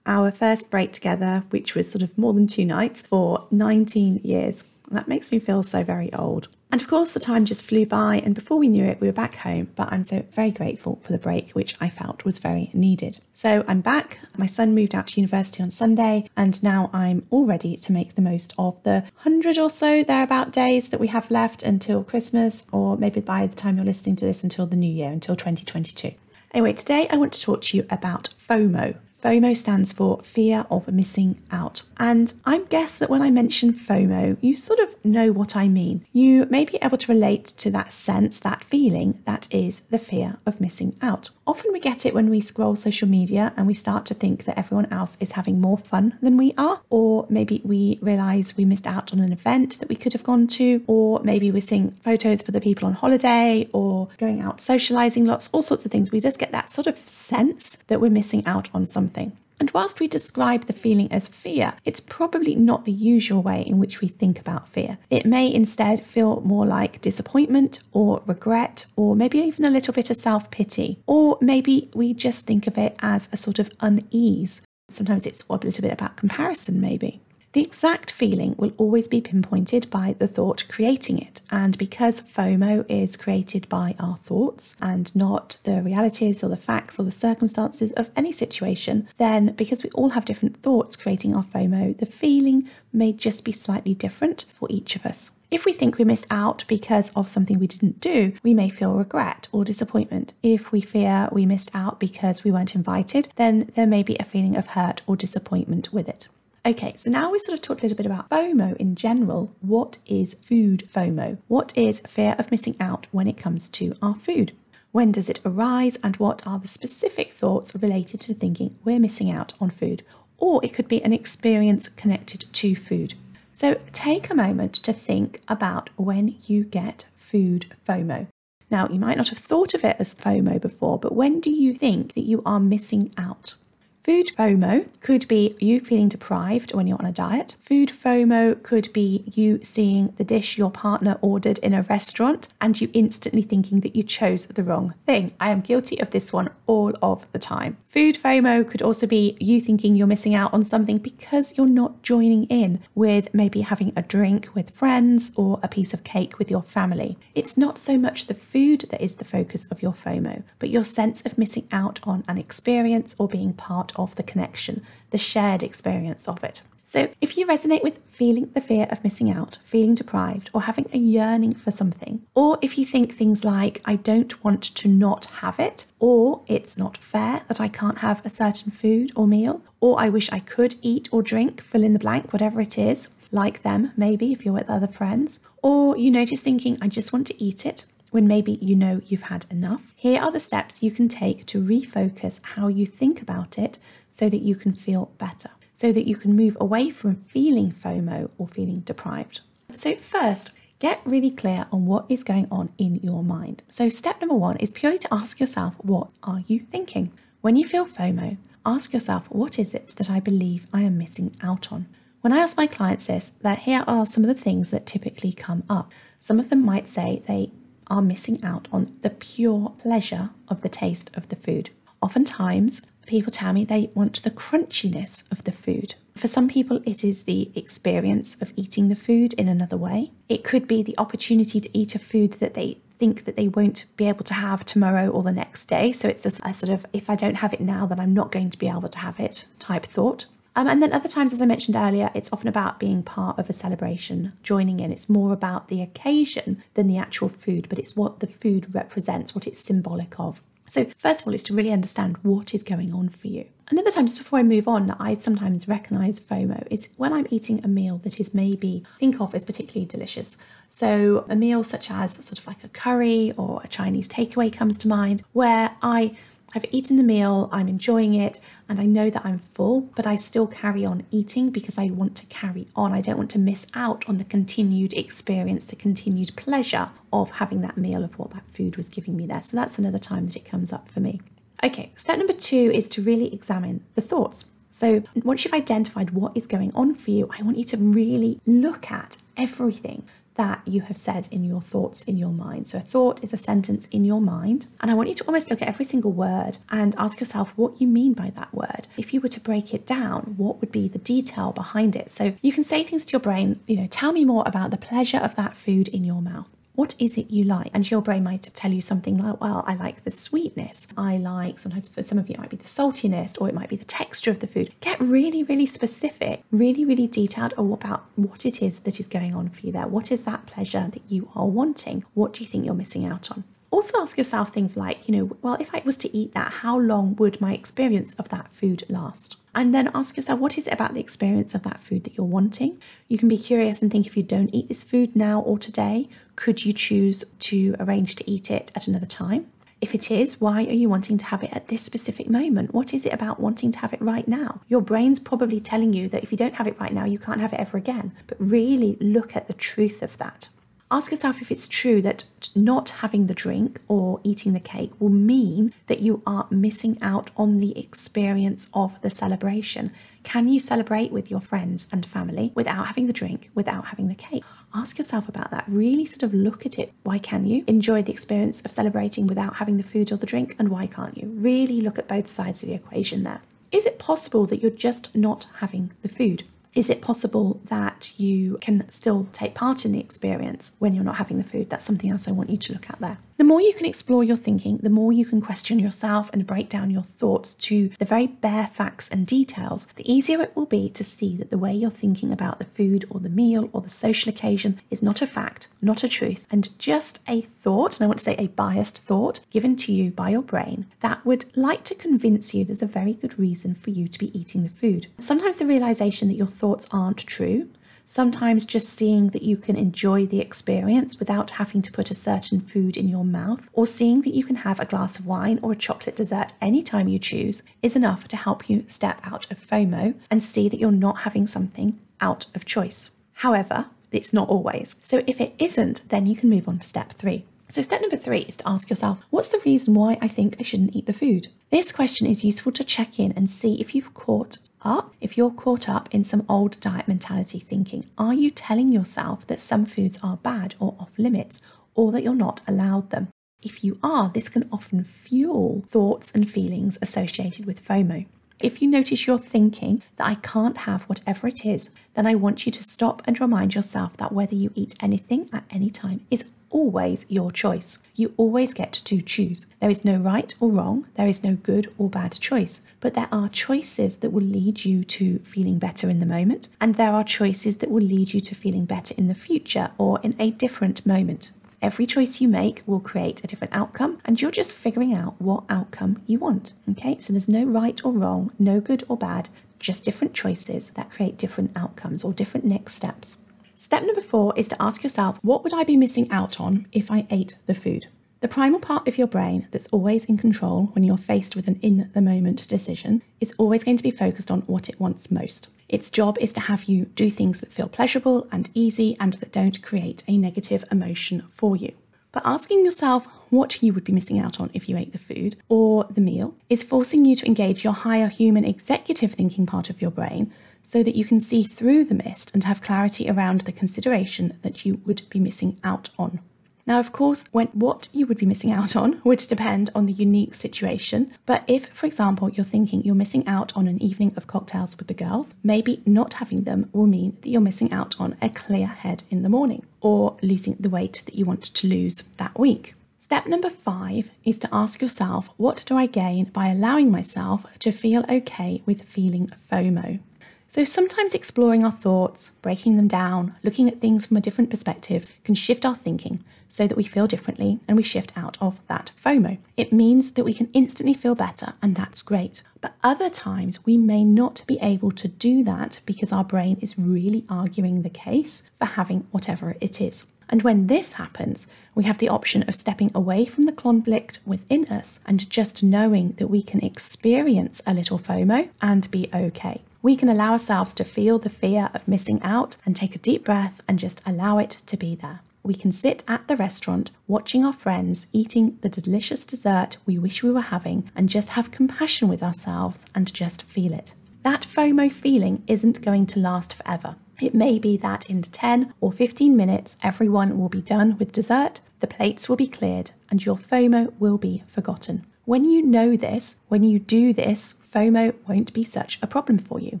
Our 0.06 0.32
first 0.32 0.70
break 0.70 0.92
together, 0.92 1.44
which 1.50 1.74
was 1.74 1.90
sort 1.90 2.02
of 2.02 2.16
more 2.16 2.32
than 2.32 2.46
two 2.46 2.64
nights 2.64 3.02
for 3.02 3.46
19 3.50 4.22
years. 4.24 4.64
That 4.90 5.06
makes 5.06 5.30
me 5.30 5.38
feel 5.38 5.62
so 5.62 5.84
very 5.84 6.12
old. 6.12 6.48
And 6.72 6.80
of 6.80 6.86
course, 6.88 7.12
the 7.12 7.20
time 7.20 7.46
just 7.46 7.64
flew 7.64 7.84
by, 7.84 8.20
and 8.24 8.32
before 8.32 8.58
we 8.58 8.68
knew 8.68 8.84
it, 8.84 9.00
we 9.00 9.08
were 9.08 9.12
back 9.12 9.34
home. 9.36 9.68
But 9.74 9.92
I'm 9.92 10.04
so 10.04 10.24
very 10.32 10.52
grateful 10.52 11.00
for 11.02 11.10
the 11.10 11.18
break, 11.18 11.50
which 11.50 11.76
I 11.80 11.88
felt 11.88 12.24
was 12.24 12.38
very 12.38 12.70
needed. 12.72 13.18
So 13.32 13.64
I'm 13.66 13.80
back. 13.80 14.20
My 14.36 14.46
son 14.46 14.74
moved 14.74 14.94
out 14.94 15.08
to 15.08 15.20
university 15.20 15.62
on 15.64 15.72
Sunday, 15.72 16.30
and 16.36 16.62
now 16.62 16.88
I'm 16.92 17.26
all 17.30 17.44
ready 17.44 17.76
to 17.76 17.92
make 17.92 18.14
the 18.14 18.22
most 18.22 18.54
of 18.56 18.80
the 18.84 19.02
hundred 19.16 19.58
or 19.58 19.68
so 19.68 20.04
thereabout 20.04 20.52
days 20.52 20.90
that 20.90 21.00
we 21.00 21.08
have 21.08 21.30
left 21.30 21.64
until 21.64 22.04
Christmas, 22.04 22.66
or 22.70 22.96
maybe 22.96 23.20
by 23.20 23.48
the 23.48 23.56
time 23.56 23.76
you're 23.76 23.84
listening 23.84 24.16
to 24.16 24.24
this, 24.24 24.44
until 24.44 24.66
the 24.66 24.76
new 24.76 24.90
year, 24.90 25.10
until 25.10 25.34
2022. 25.34 26.12
Anyway, 26.52 26.72
today 26.72 27.08
I 27.10 27.16
want 27.16 27.32
to 27.32 27.40
talk 27.40 27.62
to 27.62 27.76
you 27.76 27.86
about 27.90 28.34
FOMO, 28.48 28.96
FOMO 29.22 29.54
stands 29.54 29.92
for 29.92 30.20
fear 30.22 30.64
of 30.70 30.88
missing 30.88 31.40
out. 31.50 31.82
And 31.98 32.32
I 32.46 32.60
guess 32.70 32.96
that 32.96 33.10
when 33.10 33.20
I 33.20 33.30
mention 33.30 33.74
FOMO, 33.74 34.38
you 34.40 34.56
sort 34.56 34.80
of 34.80 35.04
know 35.04 35.30
what 35.30 35.54
I 35.54 35.68
mean. 35.68 36.06
You 36.12 36.46
may 36.46 36.64
be 36.64 36.78
able 36.80 36.96
to 36.96 37.12
relate 37.12 37.44
to 37.58 37.70
that 37.72 37.92
sense, 37.92 38.38
that 38.40 38.64
feeling 38.64 39.20
that 39.26 39.46
is 39.52 39.80
the 39.80 39.98
fear 39.98 40.38
of 40.46 40.60
missing 40.60 40.96
out. 41.02 41.30
Often 41.46 41.72
we 41.72 41.80
get 41.80 42.06
it 42.06 42.14
when 42.14 42.30
we 42.30 42.40
scroll 42.40 42.76
social 42.76 43.08
media 43.08 43.52
and 43.56 43.66
we 43.66 43.74
start 43.74 44.06
to 44.06 44.14
think 44.14 44.44
that 44.44 44.56
everyone 44.56 44.90
else 44.90 45.18
is 45.20 45.32
having 45.32 45.60
more 45.60 45.76
fun 45.76 46.16
than 46.22 46.38
we 46.38 46.54
are, 46.56 46.80
or 46.88 47.26
maybe 47.28 47.60
we 47.64 47.98
realize 48.00 48.56
we 48.56 48.64
missed 48.64 48.86
out 48.86 49.12
on 49.12 49.18
an 49.18 49.32
event 49.32 49.80
that 49.80 49.88
we 49.88 49.96
could 49.96 50.14
have 50.14 50.22
gone 50.22 50.46
to, 50.46 50.82
or 50.86 51.20
maybe 51.22 51.50
we're 51.50 51.60
seeing 51.60 51.90
photos 52.02 52.40
for 52.40 52.52
the 52.52 52.60
people 52.60 52.86
on 52.86 52.94
holiday 52.94 53.68
or 53.72 54.08
going 54.16 54.40
out 54.40 54.60
socializing 54.60 55.26
lots, 55.26 55.50
all 55.52 55.60
sorts 55.60 55.84
of 55.84 55.92
things. 55.92 56.10
We 56.10 56.20
just 56.20 56.38
get 56.38 56.52
that 56.52 56.70
sort 56.70 56.86
of 56.86 56.96
sense 57.06 57.76
that 57.88 58.00
we're 58.00 58.10
missing 58.10 58.46
out 58.46 58.68
on 58.72 58.86
something 58.86 59.09
something. 59.10 59.36
And 59.58 59.70
whilst 59.72 60.00
we 60.00 60.08
describe 60.08 60.64
the 60.64 60.72
feeling 60.72 61.12
as 61.12 61.28
fear, 61.28 61.74
it's 61.84 62.00
probably 62.00 62.54
not 62.54 62.86
the 62.86 62.92
usual 62.92 63.42
way 63.42 63.60
in 63.60 63.78
which 63.78 64.00
we 64.00 64.08
think 64.08 64.40
about 64.40 64.68
fear. 64.68 64.96
It 65.10 65.26
may 65.26 65.52
instead 65.52 66.06
feel 66.06 66.40
more 66.40 66.64
like 66.64 67.02
disappointment 67.02 67.80
or 67.92 68.22
regret, 68.24 68.86
or 68.96 69.14
maybe 69.14 69.38
even 69.38 69.66
a 69.66 69.70
little 69.70 69.92
bit 69.92 70.08
of 70.08 70.16
self 70.16 70.50
pity, 70.50 70.98
or 71.06 71.36
maybe 71.42 71.90
we 71.92 72.14
just 72.14 72.46
think 72.46 72.66
of 72.66 72.78
it 72.78 72.96
as 73.00 73.28
a 73.32 73.36
sort 73.36 73.58
of 73.58 73.70
unease. 73.80 74.62
Sometimes 74.88 75.26
it's 75.26 75.44
a 75.50 75.52
little 75.52 75.82
bit 75.82 75.92
about 75.92 76.16
comparison, 76.16 76.80
maybe. 76.80 77.20
The 77.52 77.62
exact 77.62 78.12
feeling 78.12 78.54
will 78.58 78.72
always 78.78 79.08
be 79.08 79.20
pinpointed 79.20 79.90
by 79.90 80.14
the 80.20 80.28
thought 80.28 80.68
creating 80.68 81.18
it. 81.18 81.40
And 81.50 81.76
because 81.78 82.20
FOMO 82.20 82.84
is 82.88 83.16
created 83.16 83.68
by 83.68 83.96
our 83.98 84.18
thoughts 84.18 84.76
and 84.80 85.14
not 85.16 85.58
the 85.64 85.82
realities 85.82 86.44
or 86.44 86.48
the 86.48 86.56
facts 86.56 87.00
or 87.00 87.02
the 87.02 87.10
circumstances 87.10 87.90
of 87.94 88.10
any 88.14 88.30
situation, 88.30 89.08
then 89.16 89.52
because 89.54 89.82
we 89.82 89.90
all 89.90 90.10
have 90.10 90.24
different 90.24 90.62
thoughts 90.62 90.94
creating 90.94 91.34
our 91.34 91.42
FOMO, 91.42 91.98
the 91.98 92.06
feeling 92.06 92.68
may 92.92 93.12
just 93.12 93.44
be 93.44 93.50
slightly 93.50 93.94
different 93.94 94.44
for 94.54 94.68
each 94.70 94.94
of 94.94 95.04
us. 95.04 95.32
If 95.50 95.64
we 95.64 95.72
think 95.72 95.98
we 95.98 96.04
missed 96.04 96.28
out 96.30 96.62
because 96.68 97.10
of 97.16 97.28
something 97.28 97.58
we 97.58 97.66
didn't 97.66 98.00
do, 98.00 98.32
we 98.44 98.54
may 98.54 98.68
feel 98.68 98.94
regret 98.94 99.48
or 99.50 99.64
disappointment. 99.64 100.34
If 100.44 100.70
we 100.70 100.80
fear 100.80 101.28
we 101.32 101.46
missed 101.46 101.72
out 101.74 101.98
because 101.98 102.44
we 102.44 102.52
weren't 102.52 102.76
invited, 102.76 103.30
then 103.34 103.72
there 103.74 103.88
may 103.88 104.04
be 104.04 104.16
a 104.20 104.24
feeling 104.24 104.56
of 104.56 104.68
hurt 104.68 105.02
or 105.08 105.16
disappointment 105.16 105.92
with 105.92 106.08
it. 106.08 106.28
Okay, 106.66 106.92
so 106.94 107.10
now 107.10 107.30
we 107.30 107.38
sort 107.38 107.58
of 107.58 107.62
talked 107.62 107.80
a 107.80 107.84
little 107.84 107.96
bit 107.96 108.04
about 108.04 108.28
FOMO 108.28 108.76
in 108.76 108.94
general. 108.94 109.56
What 109.60 109.96
is 110.04 110.34
food 110.34 110.84
FOMO? 110.86 111.38
What 111.48 111.72
is 111.74 112.00
fear 112.00 112.36
of 112.38 112.50
missing 112.50 112.76
out 112.78 113.06
when 113.12 113.26
it 113.26 113.38
comes 113.38 113.70
to 113.70 113.94
our 114.02 114.14
food? 114.14 114.52
When 114.92 115.10
does 115.10 115.30
it 115.30 115.40
arise, 115.42 115.98
and 116.04 116.16
what 116.16 116.46
are 116.46 116.58
the 116.58 116.68
specific 116.68 117.32
thoughts 117.32 117.74
related 117.74 118.20
to 118.22 118.34
thinking 118.34 118.76
we're 118.84 118.98
missing 118.98 119.30
out 119.30 119.54
on 119.58 119.70
food? 119.70 120.02
Or 120.36 120.62
it 120.62 120.74
could 120.74 120.86
be 120.86 121.02
an 121.02 121.14
experience 121.14 121.88
connected 121.88 122.44
to 122.52 122.74
food. 122.74 123.14
So 123.54 123.80
take 123.94 124.28
a 124.28 124.34
moment 124.34 124.74
to 124.74 124.92
think 124.92 125.40
about 125.48 125.88
when 125.96 126.36
you 126.44 126.64
get 126.64 127.06
food 127.16 127.74
FOMO. 127.88 128.26
Now, 128.70 128.86
you 128.86 129.00
might 129.00 129.16
not 129.16 129.30
have 129.30 129.38
thought 129.38 129.72
of 129.72 129.82
it 129.82 129.96
as 129.98 130.14
FOMO 130.14 130.60
before, 130.60 130.98
but 130.98 131.14
when 131.14 131.40
do 131.40 131.50
you 131.50 131.72
think 131.72 132.12
that 132.12 132.26
you 132.26 132.42
are 132.44 132.60
missing 132.60 133.14
out? 133.16 133.54
Food 134.02 134.32
FOMO 134.34 134.88
could 135.02 135.28
be 135.28 135.54
you 135.60 135.78
feeling 135.78 136.08
deprived 136.08 136.74
when 136.74 136.86
you're 136.86 136.98
on 136.98 137.04
a 137.04 137.12
diet. 137.12 137.56
Food 137.60 137.90
FOMO 137.90 138.62
could 138.62 138.90
be 138.94 139.22
you 139.30 139.62
seeing 139.62 140.14
the 140.16 140.24
dish 140.24 140.56
your 140.56 140.70
partner 140.70 141.18
ordered 141.20 141.58
in 141.58 141.74
a 141.74 141.82
restaurant 141.82 142.48
and 142.62 142.80
you 142.80 142.88
instantly 142.94 143.42
thinking 143.42 143.80
that 143.80 143.94
you 143.94 144.02
chose 144.02 144.46
the 144.46 144.64
wrong 144.64 144.94
thing. 145.04 145.34
I 145.38 145.50
am 145.50 145.60
guilty 145.60 146.00
of 146.00 146.10
this 146.10 146.32
one 146.32 146.48
all 146.66 146.94
of 147.02 147.30
the 147.32 147.38
time. 147.38 147.76
Food 147.90 148.16
FOMO 148.16 148.68
could 148.70 148.80
also 148.80 149.06
be 149.06 149.36
you 149.38 149.60
thinking 149.60 149.94
you're 149.94 150.06
missing 150.06 150.34
out 150.34 150.54
on 150.54 150.64
something 150.64 150.96
because 150.98 151.58
you're 151.58 151.66
not 151.66 152.02
joining 152.02 152.44
in 152.44 152.80
with 152.94 153.34
maybe 153.34 153.60
having 153.60 153.92
a 153.96 154.02
drink 154.02 154.48
with 154.54 154.70
friends 154.70 155.30
or 155.34 155.60
a 155.62 155.68
piece 155.68 155.92
of 155.92 156.04
cake 156.04 156.38
with 156.38 156.50
your 156.50 156.62
family. 156.62 157.18
It's 157.34 157.58
not 157.58 157.76
so 157.76 157.98
much 157.98 158.26
the 158.26 158.34
food 158.34 158.86
that 158.90 159.02
is 159.02 159.16
the 159.16 159.24
focus 159.24 159.70
of 159.70 159.82
your 159.82 159.92
FOMO, 159.92 160.42
but 160.58 160.70
your 160.70 160.84
sense 160.84 161.20
of 161.22 161.36
missing 161.36 161.68
out 161.70 162.00
on 162.04 162.24
an 162.28 162.38
experience 162.38 163.14
or 163.18 163.28
being 163.28 163.52
part 163.52 163.89
of 163.96 164.14
the 164.16 164.22
connection, 164.22 164.82
the 165.10 165.18
shared 165.18 165.62
experience 165.62 166.28
of 166.28 166.42
it. 166.44 166.62
So, 166.84 167.08
if 167.20 167.36
you 167.36 167.46
resonate 167.46 167.84
with 167.84 168.04
feeling 168.10 168.50
the 168.52 168.60
fear 168.60 168.88
of 168.90 169.04
missing 169.04 169.30
out, 169.30 169.58
feeling 169.64 169.94
deprived, 169.94 170.50
or 170.52 170.62
having 170.62 170.86
a 170.92 170.98
yearning 170.98 171.54
for 171.54 171.70
something, 171.70 172.26
or 172.34 172.58
if 172.62 172.76
you 172.76 172.84
think 172.84 173.12
things 173.12 173.44
like, 173.44 173.80
I 173.84 173.94
don't 173.94 174.42
want 174.42 174.64
to 174.64 174.88
not 174.88 175.26
have 175.26 175.60
it, 175.60 175.84
or 176.00 176.42
it's 176.48 176.76
not 176.76 176.96
fair 176.96 177.42
that 177.46 177.60
I 177.60 177.68
can't 177.68 177.98
have 177.98 178.26
a 178.26 178.28
certain 178.28 178.72
food 178.72 179.12
or 179.14 179.28
meal, 179.28 179.62
or 179.78 180.00
I 180.00 180.08
wish 180.08 180.32
I 180.32 180.40
could 180.40 180.74
eat 180.82 181.08
or 181.12 181.22
drink, 181.22 181.60
fill 181.60 181.84
in 181.84 181.92
the 181.92 182.00
blank, 182.00 182.32
whatever 182.32 182.60
it 182.60 182.76
is, 182.76 183.08
like 183.30 183.62
them, 183.62 183.92
maybe 183.96 184.32
if 184.32 184.44
you're 184.44 184.54
with 184.54 184.68
other 184.68 184.88
friends, 184.88 185.38
or 185.62 185.96
you 185.96 186.10
notice 186.10 186.42
thinking, 186.42 186.76
I 186.82 186.88
just 186.88 187.12
want 187.12 187.28
to 187.28 187.40
eat 187.40 187.64
it, 187.64 187.84
when 188.10 188.26
maybe 188.26 188.52
you 188.60 188.76
know 188.76 189.00
you've 189.06 189.24
had 189.24 189.46
enough. 189.50 189.92
Here 189.96 190.20
are 190.20 190.32
the 190.32 190.40
steps 190.40 190.82
you 190.82 190.90
can 190.90 191.08
take 191.08 191.46
to 191.46 191.62
refocus 191.62 192.40
how 192.42 192.68
you 192.68 192.86
think 192.86 193.22
about 193.22 193.58
it 193.58 193.78
so 194.08 194.28
that 194.28 194.42
you 194.42 194.54
can 194.54 194.74
feel 194.74 195.12
better 195.18 195.50
so 195.80 195.92
that 195.92 196.06
you 196.06 196.14
can 196.14 196.36
move 196.36 196.58
away 196.60 196.90
from 196.90 197.24
feeling 197.28 197.72
FOMO 197.72 198.28
or 198.36 198.46
feeling 198.46 198.80
deprived. 198.80 199.40
So, 199.74 199.96
first, 199.96 200.52
get 200.78 201.00
really 201.06 201.30
clear 201.30 201.64
on 201.72 201.86
what 201.86 202.04
is 202.10 202.22
going 202.22 202.48
on 202.50 202.68
in 202.76 202.96
your 202.96 203.24
mind. 203.24 203.62
So, 203.68 203.88
step 203.88 204.20
number 204.20 204.34
one 204.34 204.58
is 204.58 204.72
purely 204.72 204.98
to 204.98 205.14
ask 205.14 205.40
yourself, 205.40 205.72
what 205.78 206.08
are 206.22 206.44
you 206.46 206.58
thinking? 206.58 207.10
When 207.40 207.56
you 207.56 207.66
feel 207.66 207.86
FOMO, 207.86 208.36
ask 208.66 208.92
yourself, 208.92 209.24
what 209.30 209.58
is 209.58 209.72
it 209.72 209.94
that 209.96 210.10
I 210.10 210.20
believe 210.20 210.66
I 210.70 210.82
am 210.82 210.98
missing 210.98 211.34
out 211.42 211.72
on? 211.72 211.86
When 212.20 212.34
I 212.34 212.40
ask 212.40 212.58
my 212.58 212.66
clients 212.66 213.06
this, 213.06 213.32
that 213.40 213.60
here 213.60 213.82
are 213.86 214.04
some 214.04 214.22
of 214.22 214.28
the 214.28 214.42
things 214.42 214.68
that 214.68 214.84
typically 214.84 215.32
come 215.32 215.62
up. 215.70 215.90
Some 216.18 216.38
of 216.38 216.50
them 216.50 216.62
might 216.62 216.88
say 216.88 217.22
they 217.26 217.52
are 217.90 218.02
missing 218.02 218.42
out 218.44 218.68
on 218.72 218.96
the 219.02 219.10
pure 219.10 219.74
pleasure 219.78 220.30
of 220.48 220.62
the 220.62 220.68
taste 220.68 221.10
of 221.14 221.28
the 221.28 221.36
food. 221.36 221.70
Oftentimes, 222.00 222.82
people 223.06 223.32
tell 223.32 223.52
me 223.52 223.64
they 223.64 223.90
want 223.94 224.22
the 224.22 224.30
crunchiness 224.30 225.24
of 225.30 225.44
the 225.44 225.52
food. 225.52 225.94
For 226.14 226.28
some 226.28 226.48
people, 226.48 226.80
it 226.86 227.04
is 227.04 227.24
the 227.24 227.50
experience 227.54 228.36
of 228.40 228.52
eating 228.56 228.88
the 228.88 228.94
food 228.94 229.32
in 229.34 229.48
another 229.48 229.76
way. 229.76 230.12
It 230.28 230.44
could 230.44 230.68
be 230.68 230.82
the 230.82 230.96
opportunity 230.96 231.60
to 231.60 231.70
eat 231.76 231.94
a 231.94 231.98
food 231.98 232.34
that 232.34 232.54
they 232.54 232.78
think 232.98 233.24
that 233.24 233.36
they 233.36 233.48
won't 233.48 233.86
be 233.96 234.06
able 234.06 234.24
to 234.24 234.34
have 234.34 234.64
tomorrow 234.64 235.08
or 235.08 235.22
the 235.22 235.32
next 235.32 235.66
day. 235.66 235.90
So 235.90 236.08
it's 236.08 236.26
a, 236.26 236.48
a 236.48 236.54
sort 236.54 236.70
of, 236.70 236.86
if 236.92 237.08
I 237.10 237.16
don't 237.16 237.36
have 237.36 237.52
it 237.52 237.60
now, 237.60 237.86
then 237.86 237.98
I'm 237.98 238.14
not 238.14 238.30
going 238.30 238.50
to 238.50 238.58
be 238.58 238.68
able 238.68 238.88
to 238.88 238.98
have 238.98 239.18
it 239.18 239.46
type 239.58 239.86
thought. 239.86 240.26
Um, 240.60 240.66
and 240.66 240.82
then 240.82 240.92
other 240.92 241.08
times, 241.08 241.32
as 241.32 241.40
I 241.40 241.46
mentioned 241.46 241.74
earlier, 241.74 242.10
it's 242.14 242.30
often 242.34 242.46
about 242.46 242.78
being 242.78 243.02
part 243.02 243.38
of 243.38 243.48
a 243.48 243.52
celebration, 243.54 244.34
joining 244.42 244.78
in. 244.78 244.92
It's 244.92 245.08
more 245.08 245.32
about 245.32 245.68
the 245.68 245.80
occasion 245.80 246.62
than 246.74 246.86
the 246.86 246.98
actual 246.98 247.30
food, 247.30 247.66
but 247.70 247.78
it's 247.78 247.96
what 247.96 248.20
the 248.20 248.26
food 248.26 248.74
represents, 248.74 249.34
what 249.34 249.46
it's 249.46 249.58
symbolic 249.58 250.20
of. 250.20 250.42
So, 250.68 250.84
first 250.98 251.22
of 251.22 251.28
all, 251.28 251.32
is 251.32 251.44
to 251.44 251.54
really 251.54 251.72
understand 251.72 252.18
what 252.18 252.52
is 252.52 252.62
going 252.62 252.92
on 252.92 253.08
for 253.08 253.28
you. 253.28 253.46
Another 253.70 253.90
time, 253.90 254.04
just 254.04 254.18
before 254.18 254.38
I 254.38 254.42
move 254.42 254.68
on, 254.68 254.84
that 254.88 254.98
I 255.00 255.14
sometimes 255.14 255.66
recognize 255.66 256.20
FOMO 256.20 256.66
is 256.70 256.90
when 256.98 257.14
I'm 257.14 257.26
eating 257.30 257.64
a 257.64 257.68
meal 257.68 257.96
that 258.04 258.20
is 258.20 258.34
maybe 258.34 258.84
think 258.98 259.18
of 259.18 259.34
as 259.34 259.46
particularly 259.46 259.86
delicious. 259.86 260.36
So, 260.68 261.24
a 261.30 261.36
meal 261.36 261.64
such 261.64 261.90
as 261.90 262.12
sort 262.16 262.38
of 262.38 262.46
like 262.46 262.62
a 262.64 262.68
curry 262.68 263.32
or 263.38 263.62
a 263.64 263.68
Chinese 263.68 264.10
takeaway 264.10 264.52
comes 264.52 264.76
to 264.78 264.88
mind, 264.88 265.22
where 265.32 265.74
I 265.80 266.16
I've 266.54 266.66
eaten 266.72 266.96
the 266.96 267.04
meal, 267.04 267.48
I'm 267.52 267.68
enjoying 267.68 268.14
it, 268.14 268.40
and 268.68 268.80
I 268.80 268.84
know 268.84 269.08
that 269.08 269.24
I'm 269.24 269.38
full, 269.38 269.82
but 269.94 270.06
I 270.06 270.16
still 270.16 270.48
carry 270.48 270.84
on 270.84 271.06
eating 271.10 271.50
because 271.50 271.78
I 271.78 271.86
want 271.86 272.16
to 272.16 272.26
carry 272.26 272.66
on. 272.74 272.92
I 272.92 273.00
don't 273.00 273.18
want 273.18 273.30
to 273.32 273.38
miss 273.38 273.68
out 273.74 274.08
on 274.08 274.18
the 274.18 274.24
continued 274.24 274.92
experience, 274.92 275.64
the 275.64 275.76
continued 275.76 276.34
pleasure 276.36 276.90
of 277.12 277.32
having 277.32 277.60
that 277.60 277.76
meal 277.76 278.02
of 278.02 278.18
what 278.18 278.30
that 278.32 278.44
food 278.52 278.76
was 278.76 278.88
giving 278.88 279.16
me 279.16 279.26
there. 279.26 279.42
So 279.42 279.56
that's 279.56 279.78
another 279.78 279.98
time 279.98 280.26
that 280.26 280.36
it 280.36 280.44
comes 280.44 280.72
up 280.72 280.88
for 280.88 280.98
me. 280.98 281.20
Okay, 281.62 281.92
step 281.94 282.18
number 282.18 282.32
two 282.32 282.70
is 282.74 282.88
to 282.88 283.02
really 283.02 283.32
examine 283.32 283.84
the 283.94 284.00
thoughts. 284.00 284.46
So 284.70 285.02
once 285.14 285.44
you've 285.44 285.54
identified 285.54 286.10
what 286.10 286.36
is 286.36 286.46
going 286.46 286.72
on 286.74 286.94
for 286.94 287.10
you, 287.10 287.28
I 287.38 287.42
want 287.42 287.58
you 287.58 287.64
to 287.64 287.76
really 287.76 288.40
look 288.46 288.90
at 288.90 289.18
everything 289.36 290.04
that 290.34 290.62
you 290.66 290.82
have 290.82 290.96
said 290.96 291.28
in 291.30 291.44
your 291.44 291.60
thoughts 291.60 292.04
in 292.04 292.16
your 292.16 292.30
mind. 292.30 292.68
So, 292.68 292.78
a 292.78 292.80
thought 292.80 293.22
is 293.22 293.32
a 293.32 293.38
sentence 293.38 293.86
in 293.90 294.04
your 294.04 294.20
mind. 294.20 294.66
And 294.80 294.90
I 294.90 294.94
want 294.94 295.08
you 295.08 295.14
to 295.16 295.24
almost 295.24 295.50
look 295.50 295.60
at 295.62 295.68
every 295.68 295.84
single 295.84 296.12
word 296.12 296.58
and 296.70 296.94
ask 296.96 297.20
yourself 297.20 297.52
what 297.56 297.80
you 297.80 297.86
mean 297.86 298.12
by 298.12 298.30
that 298.30 298.54
word. 298.54 298.86
If 298.96 299.12
you 299.12 299.20
were 299.20 299.28
to 299.28 299.40
break 299.40 299.74
it 299.74 299.86
down, 299.86 300.34
what 300.36 300.60
would 300.60 300.72
be 300.72 300.88
the 300.88 300.98
detail 300.98 301.52
behind 301.52 301.96
it? 301.96 302.10
So, 302.10 302.34
you 302.42 302.52
can 302.52 302.64
say 302.64 302.82
things 302.82 303.04
to 303.06 303.12
your 303.12 303.20
brain, 303.20 303.60
you 303.66 303.76
know, 303.76 303.88
tell 303.88 304.12
me 304.12 304.24
more 304.24 304.44
about 304.46 304.70
the 304.70 304.76
pleasure 304.76 305.18
of 305.18 305.36
that 305.36 305.54
food 305.54 305.88
in 305.88 306.04
your 306.04 306.22
mouth 306.22 306.48
what 306.80 306.94
is 306.98 307.18
it 307.18 307.30
you 307.30 307.44
like? 307.44 307.70
And 307.74 307.90
your 307.90 308.00
brain 308.00 308.24
might 308.24 308.40
tell 308.54 308.72
you 308.72 308.80
something 308.80 309.18
like, 309.18 309.38
well, 309.38 309.62
I 309.66 309.74
like 309.74 310.02
the 310.04 310.10
sweetness. 310.10 310.86
I 310.96 311.18
like, 311.18 311.58
sometimes 311.58 311.88
for 311.88 312.02
some 312.02 312.16
of 312.16 312.26
you, 312.26 312.36
it 312.36 312.38
might 312.38 312.48
be 312.48 312.56
the 312.56 312.64
saltiness 312.64 313.38
or 313.38 313.50
it 313.50 313.54
might 313.54 313.68
be 313.68 313.76
the 313.76 313.84
texture 313.84 314.30
of 314.30 314.38
the 314.38 314.46
food. 314.46 314.72
Get 314.80 314.98
really, 314.98 315.42
really 315.42 315.66
specific, 315.66 316.42
really, 316.50 316.86
really 316.86 317.06
detailed 317.06 317.52
about 317.58 318.06
what 318.16 318.46
it 318.46 318.62
is 318.62 318.78
that 318.78 318.98
is 318.98 319.08
going 319.08 319.34
on 319.34 319.50
for 319.50 319.66
you 319.66 319.72
there. 319.72 319.86
What 319.86 320.10
is 320.10 320.22
that 320.22 320.46
pleasure 320.46 320.88
that 320.90 321.02
you 321.06 321.30
are 321.34 321.46
wanting? 321.46 322.02
What 322.14 322.32
do 322.32 322.42
you 322.42 322.48
think 322.48 322.64
you're 322.64 322.72
missing 322.72 323.04
out 323.04 323.30
on? 323.30 323.44
Also, 323.70 324.00
ask 324.00 324.18
yourself 324.18 324.52
things 324.52 324.76
like, 324.76 325.08
you 325.08 325.16
know, 325.16 325.36
well, 325.42 325.56
if 325.60 325.72
I 325.74 325.82
was 325.84 325.96
to 325.98 326.16
eat 326.16 326.34
that, 326.34 326.52
how 326.54 326.76
long 326.76 327.14
would 327.16 327.40
my 327.40 327.54
experience 327.54 328.14
of 328.16 328.28
that 328.30 328.50
food 328.50 328.82
last? 328.88 329.36
And 329.54 329.72
then 329.72 329.90
ask 329.94 330.16
yourself, 330.16 330.40
what 330.40 330.58
is 330.58 330.66
it 330.66 330.74
about 330.74 330.94
the 330.94 331.00
experience 331.00 331.54
of 331.54 331.62
that 331.62 331.80
food 331.80 332.04
that 332.04 332.16
you're 332.16 332.26
wanting? 332.26 332.78
You 333.08 333.16
can 333.16 333.28
be 333.28 333.38
curious 333.38 333.80
and 333.80 333.90
think 333.90 334.06
if 334.06 334.16
you 334.16 334.24
don't 334.24 334.52
eat 334.52 334.68
this 334.68 334.82
food 334.82 335.14
now 335.14 335.40
or 335.40 335.58
today, 335.58 336.08
could 336.34 336.64
you 336.64 336.72
choose 336.72 337.24
to 337.38 337.76
arrange 337.78 338.16
to 338.16 338.28
eat 338.28 338.50
it 338.50 338.72
at 338.74 338.88
another 338.88 339.06
time? 339.06 339.46
If 339.80 339.94
it 339.94 340.10
is, 340.10 340.40
why 340.40 340.64
are 340.64 340.72
you 340.72 340.90
wanting 340.90 341.16
to 341.18 341.24
have 341.26 341.42
it 341.42 341.50
at 341.52 341.68
this 341.68 341.82
specific 341.82 342.28
moment? 342.28 342.74
What 342.74 342.92
is 342.92 343.06
it 343.06 343.14
about 343.14 343.40
wanting 343.40 343.72
to 343.72 343.78
have 343.78 343.94
it 343.94 344.02
right 344.02 344.28
now? 344.28 344.60
Your 344.68 344.82
brain's 344.82 345.18
probably 345.18 345.58
telling 345.58 345.94
you 345.94 346.06
that 346.08 346.22
if 346.22 346.30
you 346.30 346.36
don't 346.36 346.56
have 346.56 346.66
it 346.66 346.78
right 346.78 346.92
now, 346.92 347.06
you 347.06 347.18
can't 347.18 347.40
have 347.40 347.54
it 347.54 347.60
ever 347.60 347.78
again. 347.78 348.12
But 348.26 348.36
really 348.38 348.98
look 349.00 349.34
at 349.34 349.46
the 349.46 349.54
truth 349.54 350.02
of 350.02 350.18
that. 350.18 350.48
Ask 350.92 351.12
yourself 351.12 351.40
if 351.40 351.52
it's 351.52 351.68
true 351.68 352.02
that 352.02 352.24
not 352.56 352.90
having 352.90 353.28
the 353.28 353.34
drink 353.34 353.80
or 353.86 354.20
eating 354.24 354.54
the 354.54 354.58
cake 354.58 354.90
will 354.98 355.08
mean 355.08 355.72
that 355.86 356.00
you 356.00 356.20
are 356.26 356.48
missing 356.50 356.98
out 357.00 357.30
on 357.36 357.60
the 357.60 357.78
experience 357.78 358.68
of 358.74 359.00
the 359.00 359.08
celebration. 359.08 359.92
Can 360.24 360.48
you 360.48 360.58
celebrate 360.58 361.12
with 361.12 361.30
your 361.30 361.40
friends 361.40 361.86
and 361.92 362.04
family 362.04 362.50
without 362.56 362.88
having 362.88 363.06
the 363.06 363.12
drink, 363.12 363.50
without 363.54 363.86
having 363.86 364.08
the 364.08 364.16
cake? 364.16 364.42
Ask 364.74 364.98
yourself 364.98 365.28
about 365.28 365.52
that. 365.52 365.64
Really 365.68 366.06
sort 366.06 366.24
of 366.24 366.34
look 366.34 366.66
at 366.66 366.76
it. 366.76 366.92
Why 367.04 367.18
can 367.18 367.46
you 367.46 367.62
enjoy 367.68 368.02
the 368.02 368.12
experience 368.12 368.60
of 368.60 368.72
celebrating 368.72 369.28
without 369.28 369.56
having 369.56 369.76
the 369.76 369.84
food 369.84 370.10
or 370.10 370.16
the 370.16 370.26
drink? 370.26 370.56
And 370.58 370.70
why 370.70 370.88
can't 370.88 371.16
you? 371.16 371.28
Really 371.28 371.80
look 371.80 372.00
at 372.00 372.08
both 372.08 372.28
sides 372.28 372.64
of 372.64 372.68
the 372.68 372.74
equation 372.74 373.22
there. 373.22 373.42
Is 373.70 373.86
it 373.86 374.00
possible 374.00 374.44
that 374.46 374.60
you're 374.60 374.72
just 374.72 375.14
not 375.14 375.46
having 375.58 375.92
the 376.02 376.08
food? 376.08 376.42
Is 376.74 376.88
it 376.88 377.00
possible 377.02 377.60
that 377.64 378.12
you 378.16 378.58
can 378.60 378.88
still 378.90 379.28
take 379.32 379.54
part 379.54 379.84
in 379.84 379.92
the 379.92 380.00
experience 380.00 380.72
when 380.78 380.94
you're 380.94 381.04
not 381.04 381.16
having 381.16 381.38
the 381.38 381.44
food? 381.44 381.68
That's 381.68 381.84
something 381.84 382.10
else 382.10 382.28
I 382.28 382.32
want 382.32 382.50
you 382.50 382.58
to 382.58 382.72
look 382.72 382.88
at 382.88 383.00
there. 383.00 383.18
The 383.40 383.44
more 383.44 383.62
you 383.62 383.72
can 383.72 383.86
explore 383.86 384.22
your 384.22 384.36
thinking, 384.36 384.76
the 384.82 384.90
more 384.90 385.14
you 385.14 385.24
can 385.24 385.40
question 385.40 385.78
yourself 385.78 386.28
and 386.30 386.46
break 386.46 386.68
down 386.68 386.90
your 386.90 387.04
thoughts 387.04 387.54
to 387.54 387.88
the 387.98 388.04
very 388.04 388.26
bare 388.26 388.66
facts 388.66 389.08
and 389.08 389.26
details, 389.26 389.86
the 389.96 390.12
easier 390.12 390.42
it 390.42 390.54
will 390.54 390.66
be 390.66 390.90
to 390.90 391.02
see 391.02 391.38
that 391.38 391.48
the 391.48 391.56
way 391.56 391.72
you're 391.72 391.90
thinking 391.90 392.32
about 392.32 392.58
the 392.58 392.66
food 392.66 393.06
or 393.08 393.18
the 393.18 393.30
meal 393.30 393.70
or 393.72 393.80
the 393.80 393.88
social 393.88 394.28
occasion 394.28 394.78
is 394.90 395.02
not 395.02 395.22
a 395.22 395.26
fact, 395.26 395.68
not 395.80 396.04
a 396.04 396.08
truth, 396.08 396.44
and 396.50 396.78
just 396.78 397.20
a 397.26 397.40
thought, 397.40 397.98
and 397.98 398.04
I 398.04 398.08
want 398.08 398.18
to 398.18 398.24
say 398.26 398.36
a 398.36 398.48
biased 398.48 398.98
thought 398.98 399.40
given 399.48 399.74
to 399.76 399.90
you 399.90 400.10
by 400.10 400.28
your 400.28 400.42
brain 400.42 400.84
that 401.00 401.24
would 401.24 401.46
like 401.56 401.82
to 401.84 401.94
convince 401.94 402.52
you 402.52 402.66
there's 402.66 402.82
a 402.82 402.86
very 402.86 403.14
good 403.14 403.38
reason 403.38 403.74
for 403.74 403.88
you 403.88 404.06
to 404.06 404.18
be 404.18 404.38
eating 404.38 404.64
the 404.64 404.68
food. 404.68 405.06
Sometimes 405.18 405.56
the 405.56 405.64
realization 405.64 406.28
that 406.28 406.34
your 406.34 406.46
thoughts 406.46 406.86
aren't 406.92 407.26
true 407.26 407.70
Sometimes 408.12 408.66
just 408.66 408.88
seeing 408.88 409.28
that 409.28 409.44
you 409.44 409.56
can 409.56 409.76
enjoy 409.76 410.26
the 410.26 410.40
experience 410.40 411.20
without 411.20 411.50
having 411.50 411.80
to 411.80 411.92
put 411.92 412.10
a 412.10 412.14
certain 412.14 412.60
food 412.60 412.96
in 412.96 413.08
your 413.08 413.24
mouth, 413.24 413.60
or 413.72 413.86
seeing 413.86 414.22
that 414.22 414.34
you 414.34 414.42
can 414.42 414.56
have 414.56 414.80
a 414.80 414.84
glass 414.84 415.20
of 415.20 415.28
wine 415.28 415.60
or 415.62 415.70
a 415.70 415.76
chocolate 415.76 416.16
dessert 416.16 416.52
anytime 416.60 417.06
you 417.06 417.20
choose, 417.20 417.62
is 417.82 417.94
enough 417.94 418.26
to 418.26 418.36
help 418.36 418.68
you 418.68 418.82
step 418.88 419.20
out 419.22 419.48
of 419.48 419.64
FOMO 419.64 420.18
and 420.28 420.42
see 420.42 420.68
that 420.68 420.80
you're 420.80 420.90
not 420.90 421.18
having 421.18 421.46
something 421.46 422.00
out 422.20 422.46
of 422.52 422.64
choice. 422.64 423.12
However, 423.32 423.86
it's 424.10 424.32
not 424.32 424.48
always. 424.48 424.96
So 425.02 425.22
if 425.28 425.40
it 425.40 425.54
isn't, 425.60 426.08
then 426.08 426.26
you 426.26 426.34
can 426.34 426.50
move 426.50 426.66
on 426.66 426.80
to 426.80 426.86
step 426.88 427.12
three. 427.12 427.44
So, 427.68 427.80
step 427.80 428.00
number 428.00 428.16
three 428.16 428.40
is 428.40 428.56
to 428.56 428.68
ask 428.68 428.90
yourself, 428.90 429.24
what's 429.30 429.46
the 429.46 429.62
reason 429.64 429.94
why 429.94 430.18
I 430.20 430.26
think 430.26 430.56
I 430.58 430.64
shouldn't 430.64 430.96
eat 430.96 431.06
the 431.06 431.12
food? 431.12 431.46
This 431.70 431.92
question 431.92 432.26
is 432.26 432.44
useful 432.44 432.72
to 432.72 432.82
check 432.82 433.20
in 433.20 433.30
and 433.36 433.48
see 433.48 433.80
if 433.80 433.94
you've 433.94 434.14
caught 434.14 434.58
up, 434.82 435.14
if 435.20 435.36
you're 435.36 435.50
caught 435.50 435.88
up 435.88 436.08
in 436.12 436.24
some 436.24 436.44
old 436.48 436.80
diet 436.80 437.08
mentality 437.08 437.58
thinking, 437.58 438.04
are 438.18 438.34
you 438.34 438.50
telling 438.50 438.92
yourself 438.92 439.46
that 439.46 439.60
some 439.60 439.86
foods 439.86 440.18
are 440.22 440.36
bad 440.38 440.74
or 440.78 440.94
off 440.98 441.10
limits 441.18 441.60
or 441.94 442.12
that 442.12 442.22
you're 442.22 442.34
not 442.34 442.60
allowed 442.66 443.10
them? 443.10 443.28
If 443.62 443.84
you 443.84 443.98
are, 444.02 444.30
this 444.30 444.48
can 444.48 444.68
often 444.72 445.04
fuel 445.04 445.84
thoughts 445.88 446.32
and 446.32 446.50
feelings 446.50 446.96
associated 447.02 447.66
with 447.66 447.84
FOMO. 447.84 448.26
If 448.58 448.82
you 448.82 448.88
notice 448.88 449.26
you're 449.26 449.38
thinking 449.38 450.02
that 450.16 450.26
I 450.26 450.34
can't 450.34 450.78
have 450.78 451.02
whatever 451.02 451.46
it 451.46 451.64
is, 451.64 451.90
then 452.14 452.26
I 452.26 452.34
want 452.34 452.66
you 452.66 452.72
to 452.72 452.84
stop 452.84 453.22
and 453.24 453.40
remind 453.40 453.74
yourself 453.74 454.16
that 454.18 454.32
whether 454.32 454.54
you 454.54 454.70
eat 454.74 454.96
anything 455.00 455.48
at 455.52 455.64
any 455.70 455.90
time 455.90 456.26
is 456.30 456.44
always 456.70 457.26
your 457.28 457.52
choice. 457.52 457.98
You 458.14 458.32
always 458.36 458.72
get 458.74 458.92
to 458.92 459.20
choose. 459.20 459.66
There 459.80 459.90
is 459.90 460.04
no 460.04 460.16
right 460.16 460.54
or 460.60 460.70
wrong, 460.70 461.06
there 461.16 461.28
is 461.28 461.44
no 461.44 461.54
good 461.54 461.92
or 461.98 462.08
bad 462.08 462.32
choice, 462.40 462.80
but 463.00 463.14
there 463.14 463.28
are 463.30 463.48
choices 463.48 464.16
that 464.18 464.30
will 464.30 464.42
lead 464.42 464.84
you 464.84 465.04
to 465.04 465.38
feeling 465.40 465.78
better 465.78 466.08
in 466.08 466.18
the 466.18 466.26
moment, 466.26 466.68
and 466.80 466.94
there 466.94 467.12
are 467.12 467.24
choices 467.24 467.76
that 467.76 467.90
will 467.90 468.02
lead 468.02 468.32
you 468.32 468.40
to 468.40 468.54
feeling 468.54 468.84
better 468.84 469.14
in 469.18 469.28
the 469.28 469.34
future 469.34 469.90
or 469.98 470.20
in 470.22 470.34
a 470.38 470.50
different 470.50 471.04
moment. 471.04 471.50
Every 471.82 472.04
choice 472.04 472.42
you 472.42 472.48
make 472.48 472.82
will 472.86 473.00
create 473.00 473.42
a 473.42 473.46
different 473.46 473.74
outcome, 473.74 474.18
and 474.24 474.40
you're 474.40 474.50
just 474.50 474.74
figuring 474.74 475.14
out 475.14 475.40
what 475.40 475.64
outcome 475.70 476.22
you 476.26 476.38
want. 476.38 476.72
Okay, 476.90 477.18
so 477.18 477.32
there's 477.32 477.48
no 477.48 477.64
right 477.64 478.04
or 478.04 478.12
wrong, 478.12 478.52
no 478.58 478.80
good 478.80 479.02
or 479.08 479.16
bad, 479.16 479.48
just 479.78 480.04
different 480.04 480.34
choices 480.34 480.90
that 480.90 481.10
create 481.10 481.38
different 481.38 481.72
outcomes 481.74 482.22
or 482.22 482.34
different 482.34 482.66
next 482.66 482.94
steps. 482.94 483.38
Step 483.80 484.02
number 484.02 484.20
four 484.20 484.52
is 484.58 484.68
to 484.68 484.76
ask 484.78 485.02
yourself, 485.02 485.38
what 485.40 485.64
would 485.64 485.72
I 485.72 485.84
be 485.84 485.96
missing 485.96 486.30
out 486.30 486.60
on 486.60 486.86
if 486.92 487.10
I 487.10 487.26
ate 487.30 487.56
the 487.64 487.72
food? 487.72 488.08
The 488.40 488.46
primal 488.46 488.78
part 488.78 489.08
of 489.08 489.16
your 489.16 489.26
brain 489.26 489.68
that's 489.70 489.86
always 489.86 490.26
in 490.26 490.36
control 490.36 490.90
when 490.92 491.02
you're 491.02 491.16
faced 491.16 491.56
with 491.56 491.66
an 491.66 491.80
in 491.80 492.10
the 492.12 492.20
moment 492.20 492.68
decision 492.68 493.22
is 493.40 493.54
always 493.56 493.82
going 493.82 493.96
to 493.96 494.02
be 494.02 494.10
focused 494.10 494.50
on 494.50 494.60
what 494.66 494.90
it 494.90 495.00
wants 495.00 495.30
most. 495.30 495.68
Its 495.88 496.10
job 496.10 496.36
is 496.42 496.52
to 496.52 496.60
have 496.60 496.84
you 496.84 497.06
do 497.06 497.30
things 497.30 497.60
that 497.60 497.72
feel 497.72 497.88
pleasurable 497.88 498.46
and 498.52 498.68
easy 498.74 499.16
and 499.18 499.32
that 499.34 499.50
don't 499.50 499.80
create 499.80 500.24
a 500.28 500.36
negative 500.36 500.84
emotion 500.92 501.44
for 501.56 501.74
you. 501.74 501.94
But 502.32 502.44
asking 502.44 502.84
yourself 502.84 503.26
what 503.50 503.82
you 503.82 503.92
would 503.92 504.04
be 504.04 504.12
missing 504.12 504.38
out 504.38 504.60
on 504.60 504.70
if 504.72 504.88
you 504.88 504.96
ate 504.96 505.12
the 505.12 505.18
food 505.18 505.56
or 505.68 506.04
the 506.04 506.20
meal 506.20 506.54
is 506.68 506.82
forcing 506.82 507.24
you 507.24 507.36
to 507.36 507.46
engage 507.46 507.84
your 507.84 507.92
higher 507.92 508.28
human 508.28 508.64
executive 508.64 509.32
thinking 509.32 509.66
part 509.66 509.90
of 509.90 510.00
your 510.00 510.10
brain 510.10 510.52
so 510.82 511.02
that 511.02 511.16
you 511.16 511.24
can 511.24 511.40
see 511.40 511.62
through 511.62 512.04
the 512.04 512.14
mist 512.14 512.50
and 512.54 512.64
have 512.64 512.82
clarity 512.82 513.28
around 513.28 513.62
the 513.62 513.72
consideration 513.72 514.58
that 514.62 514.84
you 514.84 515.00
would 515.04 515.22
be 515.28 515.38
missing 515.38 515.78
out 515.84 516.10
on. 516.18 516.40
Now, 516.86 516.98
of 516.98 517.12
course, 517.12 517.44
when, 517.52 517.68
what 517.68 518.08
you 518.12 518.26
would 518.26 518.38
be 518.38 518.46
missing 518.46 518.72
out 518.72 518.96
on 518.96 519.20
would 519.24 519.38
depend 519.38 519.90
on 519.94 520.06
the 520.06 520.12
unique 520.12 520.54
situation. 520.54 521.32
But 521.46 521.62
if, 521.68 521.86
for 521.88 522.06
example, 522.06 522.48
you're 522.48 522.64
thinking 522.64 523.04
you're 523.04 523.14
missing 523.14 523.46
out 523.46 523.76
on 523.76 523.86
an 523.86 524.02
evening 524.02 524.32
of 524.36 524.46
cocktails 524.46 524.96
with 524.98 525.06
the 525.06 525.14
girls, 525.14 525.54
maybe 525.62 526.02
not 526.04 526.34
having 526.34 526.64
them 526.64 526.88
will 526.92 527.06
mean 527.06 527.36
that 527.42 527.48
you're 527.48 527.60
missing 527.60 527.92
out 527.92 528.20
on 528.20 528.36
a 528.42 528.48
clear 528.48 528.86
head 528.88 529.22
in 529.30 529.42
the 529.42 529.48
morning 529.48 529.86
or 530.00 530.36
losing 530.42 530.76
the 530.80 530.90
weight 530.90 531.22
that 531.26 531.34
you 531.34 531.44
want 531.44 531.62
to 531.62 531.86
lose 531.86 532.22
that 532.38 532.58
week. 532.58 532.94
Step 533.30 533.46
number 533.46 533.70
five 533.70 534.28
is 534.44 534.58
to 534.58 534.68
ask 534.72 535.00
yourself, 535.00 535.50
what 535.56 535.84
do 535.86 535.96
I 535.96 536.06
gain 536.06 536.46
by 536.46 536.66
allowing 536.66 537.12
myself 537.12 537.64
to 537.78 537.92
feel 537.92 538.24
okay 538.28 538.82
with 538.86 539.04
feeling 539.04 539.52
FOMO? 539.70 540.18
So 540.66 540.82
sometimes 540.82 541.32
exploring 541.32 541.84
our 541.84 541.92
thoughts, 541.92 542.50
breaking 542.60 542.96
them 542.96 543.06
down, 543.06 543.54
looking 543.62 543.86
at 543.86 544.00
things 544.00 544.26
from 544.26 544.36
a 544.36 544.40
different 544.40 544.68
perspective 544.68 545.26
can 545.44 545.54
shift 545.54 545.86
our 545.86 545.94
thinking 545.94 546.42
so 546.68 546.88
that 546.88 546.96
we 546.96 547.04
feel 547.04 547.28
differently 547.28 547.78
and 547.86 547.96
we 547.96 548.02
shift 548.02 548.32
out 548.36 548.58
of 548.60 548.80
that 548.88 549.12
FOMO. 549.24 549.58
It 549.76 549.92
means 549.92 550.32
that 550.32 550.44
we 550.44 550.52
can 550.52 550.68
instantly 550.72 551.14
feel 551.14 551.36
better, 551.36 551.74
and 551.80 551.94
that's 551.94 552.22
great. 552.22 552.64
But 552.80 552.96
other 553.04 553.30
times 553.30 553.86
we 553.86 553.96
may 553.96 554.24
not 554.24 554.64
be 554.66 554.80
able 554.82 555.12
to 555.12 555.28
do 555.28 555.62
that 555.62 556.00
because 556.04 556.32
our 556.32 556.42
brain 556.42 556.78
is 556.80 556.98
really 556.98 557.44
arguing 557.48 558.02
the 558.02 558.10
case 558.10 558.64
for 558.80 558.86
having 558.86 559.28
whatever 559.30 559.76
it 559.80 560.00
is. 560.00 560.26
And 560.50 560.62
when 560.62 560.88
this 560.88 561.14
happens, 561.14 561.66
we 561.94 562.04
have 562.04 562.18
the 562.18 562.28
option 562.28 562.64
of 562.64 562.76
stepping 562.76 563.10
away 563.14 563.46
from 563.46 563.64
the 563.64 563.72
conflict 563.72 564.40
within 564.44 564.84
us 564.88 565.20
and 565.24 565.48
just 565.48 565.82
knowing 565.82 566.32
that 566.32 566.48
we 566.48 566.62
can 566.62 566.84
experience 566.84 567.80
a 567.86 567.94
little 567.94 568.18
FOMO 568.18 568.68
and 568.82 569.10
be 569.10 569.30
okay. 569.32 569.80
We 570.02 570.16
can 570.16 570.28
allow 570.28 570.52
ourselves 570.52 570.92
to 570.94 571.04
feel 571.04 571.38
the 571.38 571.48
fear 571.48 571.88
of 571.94 572.06
missing 572.06 572.42
out 572.42 572.76
and 572.84 572.94
take 572.94 573.14
a 573.14 573.18
deep 573.18 573.44
breath 573.44 573.80
and 573.88 573.98
just 573.98 574.20
allow 574.26 574.58
it 574.58 574.76
to 574.86 574.98
be 574.98 575.14
there 575.14 575.40
we 575.62 575.74
can 575.74 575.92
sit 575.92 576.24
at 576.26 576.46
the 576.48 576.56
restaurant 576.56 577.10
watching 577.28 577.64
our 577.64 577.72
friends 577.72 578.26
eating 578.32 578.78
the 578.80 578.88
delicious 578.88 579.44
dessert 579.44 579.98
we 580.06 580.18
wish 580.18 580.42
we 580.42 580.50
were 580.50 580.60
having 580.60 581.10
and 581.14 581.28
just 581.28 581.50
have 581.50 581.70
compassion 581.70 582.28
with 582.28 582.42
ourselves 582.42 583.04
and 583.14 583.32
just 583.32 583.62
feel 583.62 583.92
it. 583.92 584.14
That 584.42 584.66
FOMO 584.66 585.12
feeling 585.12 585.62
isn't 585.66 586.00
going 586.00 586.26
to 586.28 586.40
last 586.40 586.74
forever. 586.74 587.16
It 587.40 587.54
may 587.54 587.78
be 587.78 587.98
that 587.98 588.30
in 588.30 588.40
10 588.40 588.94
or 589.00 589.12
15 589.12 589.54
minutes, 589.54 589.98
everyone 590.02 590.58
will 590.58 590.70
be 590.70 590.80
done 590.80 591.18
with 591.18 591.32
dessert, 591.32 591.80
the 592.00 592.06
plates 592.06 592.48
will 592.48 592.56
be 592.56 592.66
cleared, 592.66 593.10
and 593.30 593.44
your 593.44 593.56
FOMO 593.56 594.12
will 594.18 594.38
be 594.38 594.62
forgotten. 594.66 595.26
When 595.44 595.64
you 595.64 595.82
know 595.82 596.16
this, 596.16 596.56
when 596.68 596.82
you 596.84 596.98
do 596.98 597.34
this, 597.34 597.74
FOMO 597.92 598.34
won't 598.48 598.72
be 598.72 598.84
such 598.84 599.18
a 599.20 599.26
problem 599.26 599.58
for 599.58 599.78
you. 599.78 600.00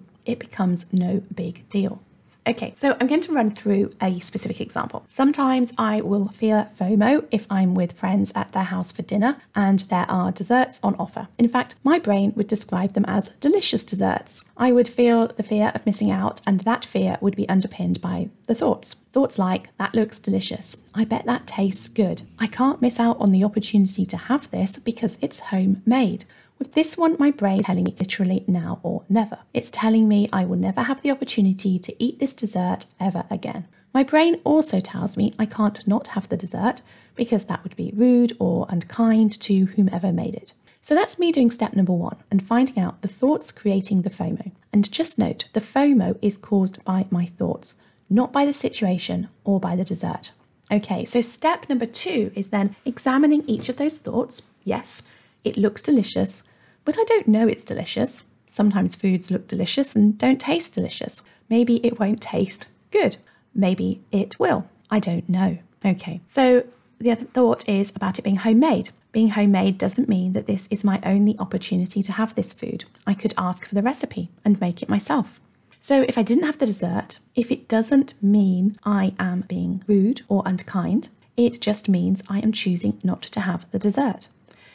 It 0.24 0.38
becomes 0.38 0.86
no 0.92 1.22
big 1.34 1.68
deal. 1.68 2.02
Okay, 2.46 2.72
so 2.76 2.96
I'm 2.98 3.06
going 3.06 3.20
to 3.20 3.32
run 3.32 3.50
through 3.50 3.92
a 4.00 4.18
specific 4.20 4.60
example. 4.60 5.04
Sometimes 5.08 5.72
I 5.76 6.00
will 6.00 6.28
feel 6.28 6.64
FOMO 6.78 7.26
if 7.30 7.46
I'm 7.50 7.74
with 7.74 7.92
friends 7.92 8.32
at 8.34 8.52
their 8.52 8.64
house 8.64 8.92
for 8.92 9.02
dinner 9.02 9.36
and 9.54 9.80
there 9.80 10.06
are 10.08 10.32
desserts 10.32 10.80
on 10.82 10.94
offer. 10.94 11.28
In 11.38 11.48
fact, 11.48 11.76
my 11.84 11.98
brain 11.98 12.32
would 12.36 12.48
describe 12.48 12.94
them 12.94 13.04
as 13.06 13.28
delicious 13.40 13.84
desserts. 13.84 14.44
I 14.56 14.72
would 14.72 14.88
feel 14.88 15.28
the 15.28 15.42
fear 15.42 15.70
of 15.74 15.84
missing 15.86 16.10
out, 16.10 16.40
and 16.46 16.60
that 16.60 16.84
fear 16.84 17.18
would 17.20 17.36
be 17.36 17.48
underpinned 17.48 18.00
by 18.00 18.30
the 18.50 18.54
thoughts. 18.56 18.94
Thoughts 19.12 19.38
like, 19.38 19.68
that 19.76 19.94
looks 19.94 20.18
delicious. 20.18 20.76
I 20.92 21.04
bet 21.04 21.24
that 21.26 21.46
tastes 21.46 21.88
good. 21.88 22.22
I 22.36 22.48
can't 22.48 22.82
miss 22.82 22.98
out 22.98 23.16
on 23.20 23.30
the 23.30 23.44
opportunity 23.44 24.04
to 24.04 24.16
have 24.16 24.50
this 24.50 24.76
because 24.76 25.18
it's 25.20 25.38
homemade. 25.38 26.24
With 26.58 26.74
this 26.74 26.98
one, 26.98 27.14
my 27.16 27.30
brain 27.30 27.60
is 27.60 27.66
telling 27.66 27.84
me 27.84 27.94
literally 27.96 28.44
now 28.48 28.80
or 28.82 29.04
never. 29.08 29.38
It's 29.54 29.70
telling 29.70 30.08
me 30.08 30.28
I 30.32 30.44
will 30.44 30.56
never 30.56 30.82
have 30.82 31.00
the 31.00 31.12
opportunity 31.12 31.78
to 31.78 32.02
eat 32.02 32.18
this 32.18 32.34
dessert 32.34 32.86
ever 32.98 33.22
again. 33.30 33.68
My 33.94 34.02
brain 34.02 34.40
also 34.42 34.80
tells 34.80 35.16
me 35.16 35.32
I 35.38 35.46
can't 35.46 35.86
not 35.86 36.08
have 36.08 36.28
the 36.28 36.36
dessert 36.36 36.82
because 37.14 37.44
that 37.44 37.62
would 37.62 37.76
be 37.76 37.92
rude 37.94 38.36
or 38.40 38.66
unkind 38.68 39.40
to 39.42 39.66
whomever 39.66 40.10
made 40.10 40.34
it. 40.34 40.54
So 40.80 40.96
that's 40.96 41.20
me 41.20 41.30
doing 41.30 41.52
step 41.52 41.74
number 41.74 41.92
one 41.92 42.16
and 42.32 42.44
finding 42.44 42.82
out 42.82 43.02
the 43.02 43.08
thoughts 43.08 43.52
creating 43.52 44.02
the 44.02 44.10
FOMO. 44.10 44.50
And 44.72 44.90
just 44.90 45.18
note, 45.18 45.44
the 45.52 45.60
FOMO 45.60 46.18
is 46.20 46.36
caused 46.36 46.82
by 46.84 47.06
my 47.10 47.26
thoughts, 47.26 47.76
not 48.10 48.32
by 48.32 48.44
the 48.44 48.52
situation 48.52 49.28
or 49.44 49.58
by 49.58 49.76
the 49.76 49.84
dessert. 49.84 50.32
Okay, 50.70 51.04
so 51.04 51.20
step 51.20 51.68
number 51.68 51.86
two 51.86 52.32
is 52.34 52.48
then 52.48 52.76
examining 52.84 53.42
each 53.46 53.68
of 53.68 53.76
those 53.76 53.98
thoughts. 53.98 54.42
Yes, 54.64 55.02
it 55.44 55.56
looks 55.56 55.80
delicious 55.80 56.42
but 56.84 56.98
I 56.98 57.04
don't 57.04 57.28
know 57.28 57.46
it's 57.46 57.64
delicious. 57.64 58.24
Sometimes 58.46 58.96
foods 58.96 59.30
look 59.30 59.46
delicious 59.46 59.94
and 59.94 60.18
don't 60.18 60.40
taste 60.40 60.74
delicious. 60.74 61.22
Maybe 61.48 61.84
it 61.86 62.00
won't 62.00 62.20
taste 62.20 62.68
good. 62.90 63.16
Maybe 63.54 64.02
it 64.10 64.38
will. 64.38 64.68
I 64.90 64.98
don't 64.98 65.28
know. 65.28 65.58
Okay, 65.84 66.20
so 66.26 66.64
the 66.98 67.12
other 67.12 67.24
thought 67.24 67.68
is 67.68 67.92
about 67.94 68.18
it 68.18 68.22
being 68.22 68.36
homemade. 68.36 68.90
Being 69.12 69.30
homemade 69.30 69.78
doesn't 69.78 70.08
mean 70.08 70.32
that 70.34 70.46
this 70.46 70.68
is 70.70 70.84
my 70.84 71.00
only 71.04 71.36
opportunity 71.38 72.02
to 72.02 72.12
have 72.12 72.34
this 72.34 72.52
food. 72.52 72.84
I 73.06 73.14
could 73.14 73.34
ask 73.38 73.64
for 73.64 73.74
the 73.74 73.82
recipe 73.82 74.30
and 74.44 74.60
make 74.60 74.82
it 74.82 74.88
myself. 74.88 75.40
So 75.82 76.04
if 76.06 76.18
I 76.18 76.22
didn't 76.22 76.44
have 76.44 76.58
the 76.58 76.66
dessert, 76.66 77.18
if 77.34 77.50
it 77.50 77.66
doesn't 77.66 78.12
mean 78.22 78.76
I 78.84 79.14
am 79.18 79.44
being 79.48 79.82
rude 79.86 80.22
or 80.28 80.42
unkind, 80.44 81.08
it 81.38 81.58
just 81.58 81.88
means 81.88 82.22
I 82.28 82.40
am 82.40 82.52
choosing 82.52 83.00
not 83.02 83.22
to 83.22 83.40
have 83.40 83.68
the 83.70 83.78
dessert. 83.78 84.28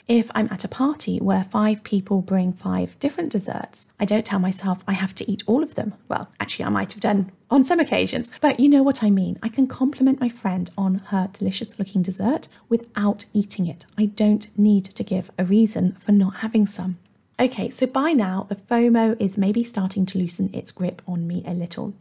If 0.07 0.31
I'm 0.35 0.47
at 0.51 0.63
a 0.63 0.67
party 0.67 1.19
where 1.19 1.43
five 1.43 1.83
people 1.83 2.21
bring 2.21 2.53
five 2.53 2.99
different 2.99 3.31
desserts, 3.31 3.87
I 3.99 4.05
don't 4.05 4.25
tell 4.25 4.39
myself 4.39 4.83
I 4.87 4.93
have 4.93 5.13
to 5.15 5.31
eat 5.31 5.43
all 5.45 5.61
of 5.61 5.75
them. 5.75 5.93
Well, 6.07 6.29
actually, 6.39 6.65
I 6.65 6.69
might 6.69 6.93
have 6.93 7.01
done 7.01 7.31
on 7.51 7.63
some 7.63 7.79
occasions, 7.79 8.31
but 8.41 8.59
you 8.59 8.67
know 8.67 8.83
what 8.83 9.03
I 9.03 9.09
mean. 9.11 9.37
I 9.43 9.49
can 9.49 9.67
compliment 9.67 10.19
my 10.19 10.29
friend 10.29 10.71
on 10.75 10.95
her 11.07 11.29
delicious 11.33 11.77
looking 11.77 12.01
dessert 12.01 12.47
without 12.67 13.25
eating 13.33 13.67
it. 13.67 13.85
I 13.95 14.05
don't 14.05 14.49
need 14.57 14.85
to 14.85 15.03
give 15.03 15.31
a 15.37 15.45
reason 15.45 15.93
for 15.93 16.11
not 16.11 16.37
having 16.37 16.65
some. 16.67 16.97
Okay, 17.37 17.69
so 17.69 17.85
by 17.85 18.13
now, 18.13 18.45
the 18.47 18.55
FOMO 18.55 19.17
is 19.19 19.37
maybe 19.37 19.63
starting 19.63 20.05
to 20.05 20.17
loosen 20.17 20.49
its 20.53 20.71
grip 20.71 21.01
on 21.05 21.27
me 21.27 21.43
a 21.45 21.53
little. 21.53 21.93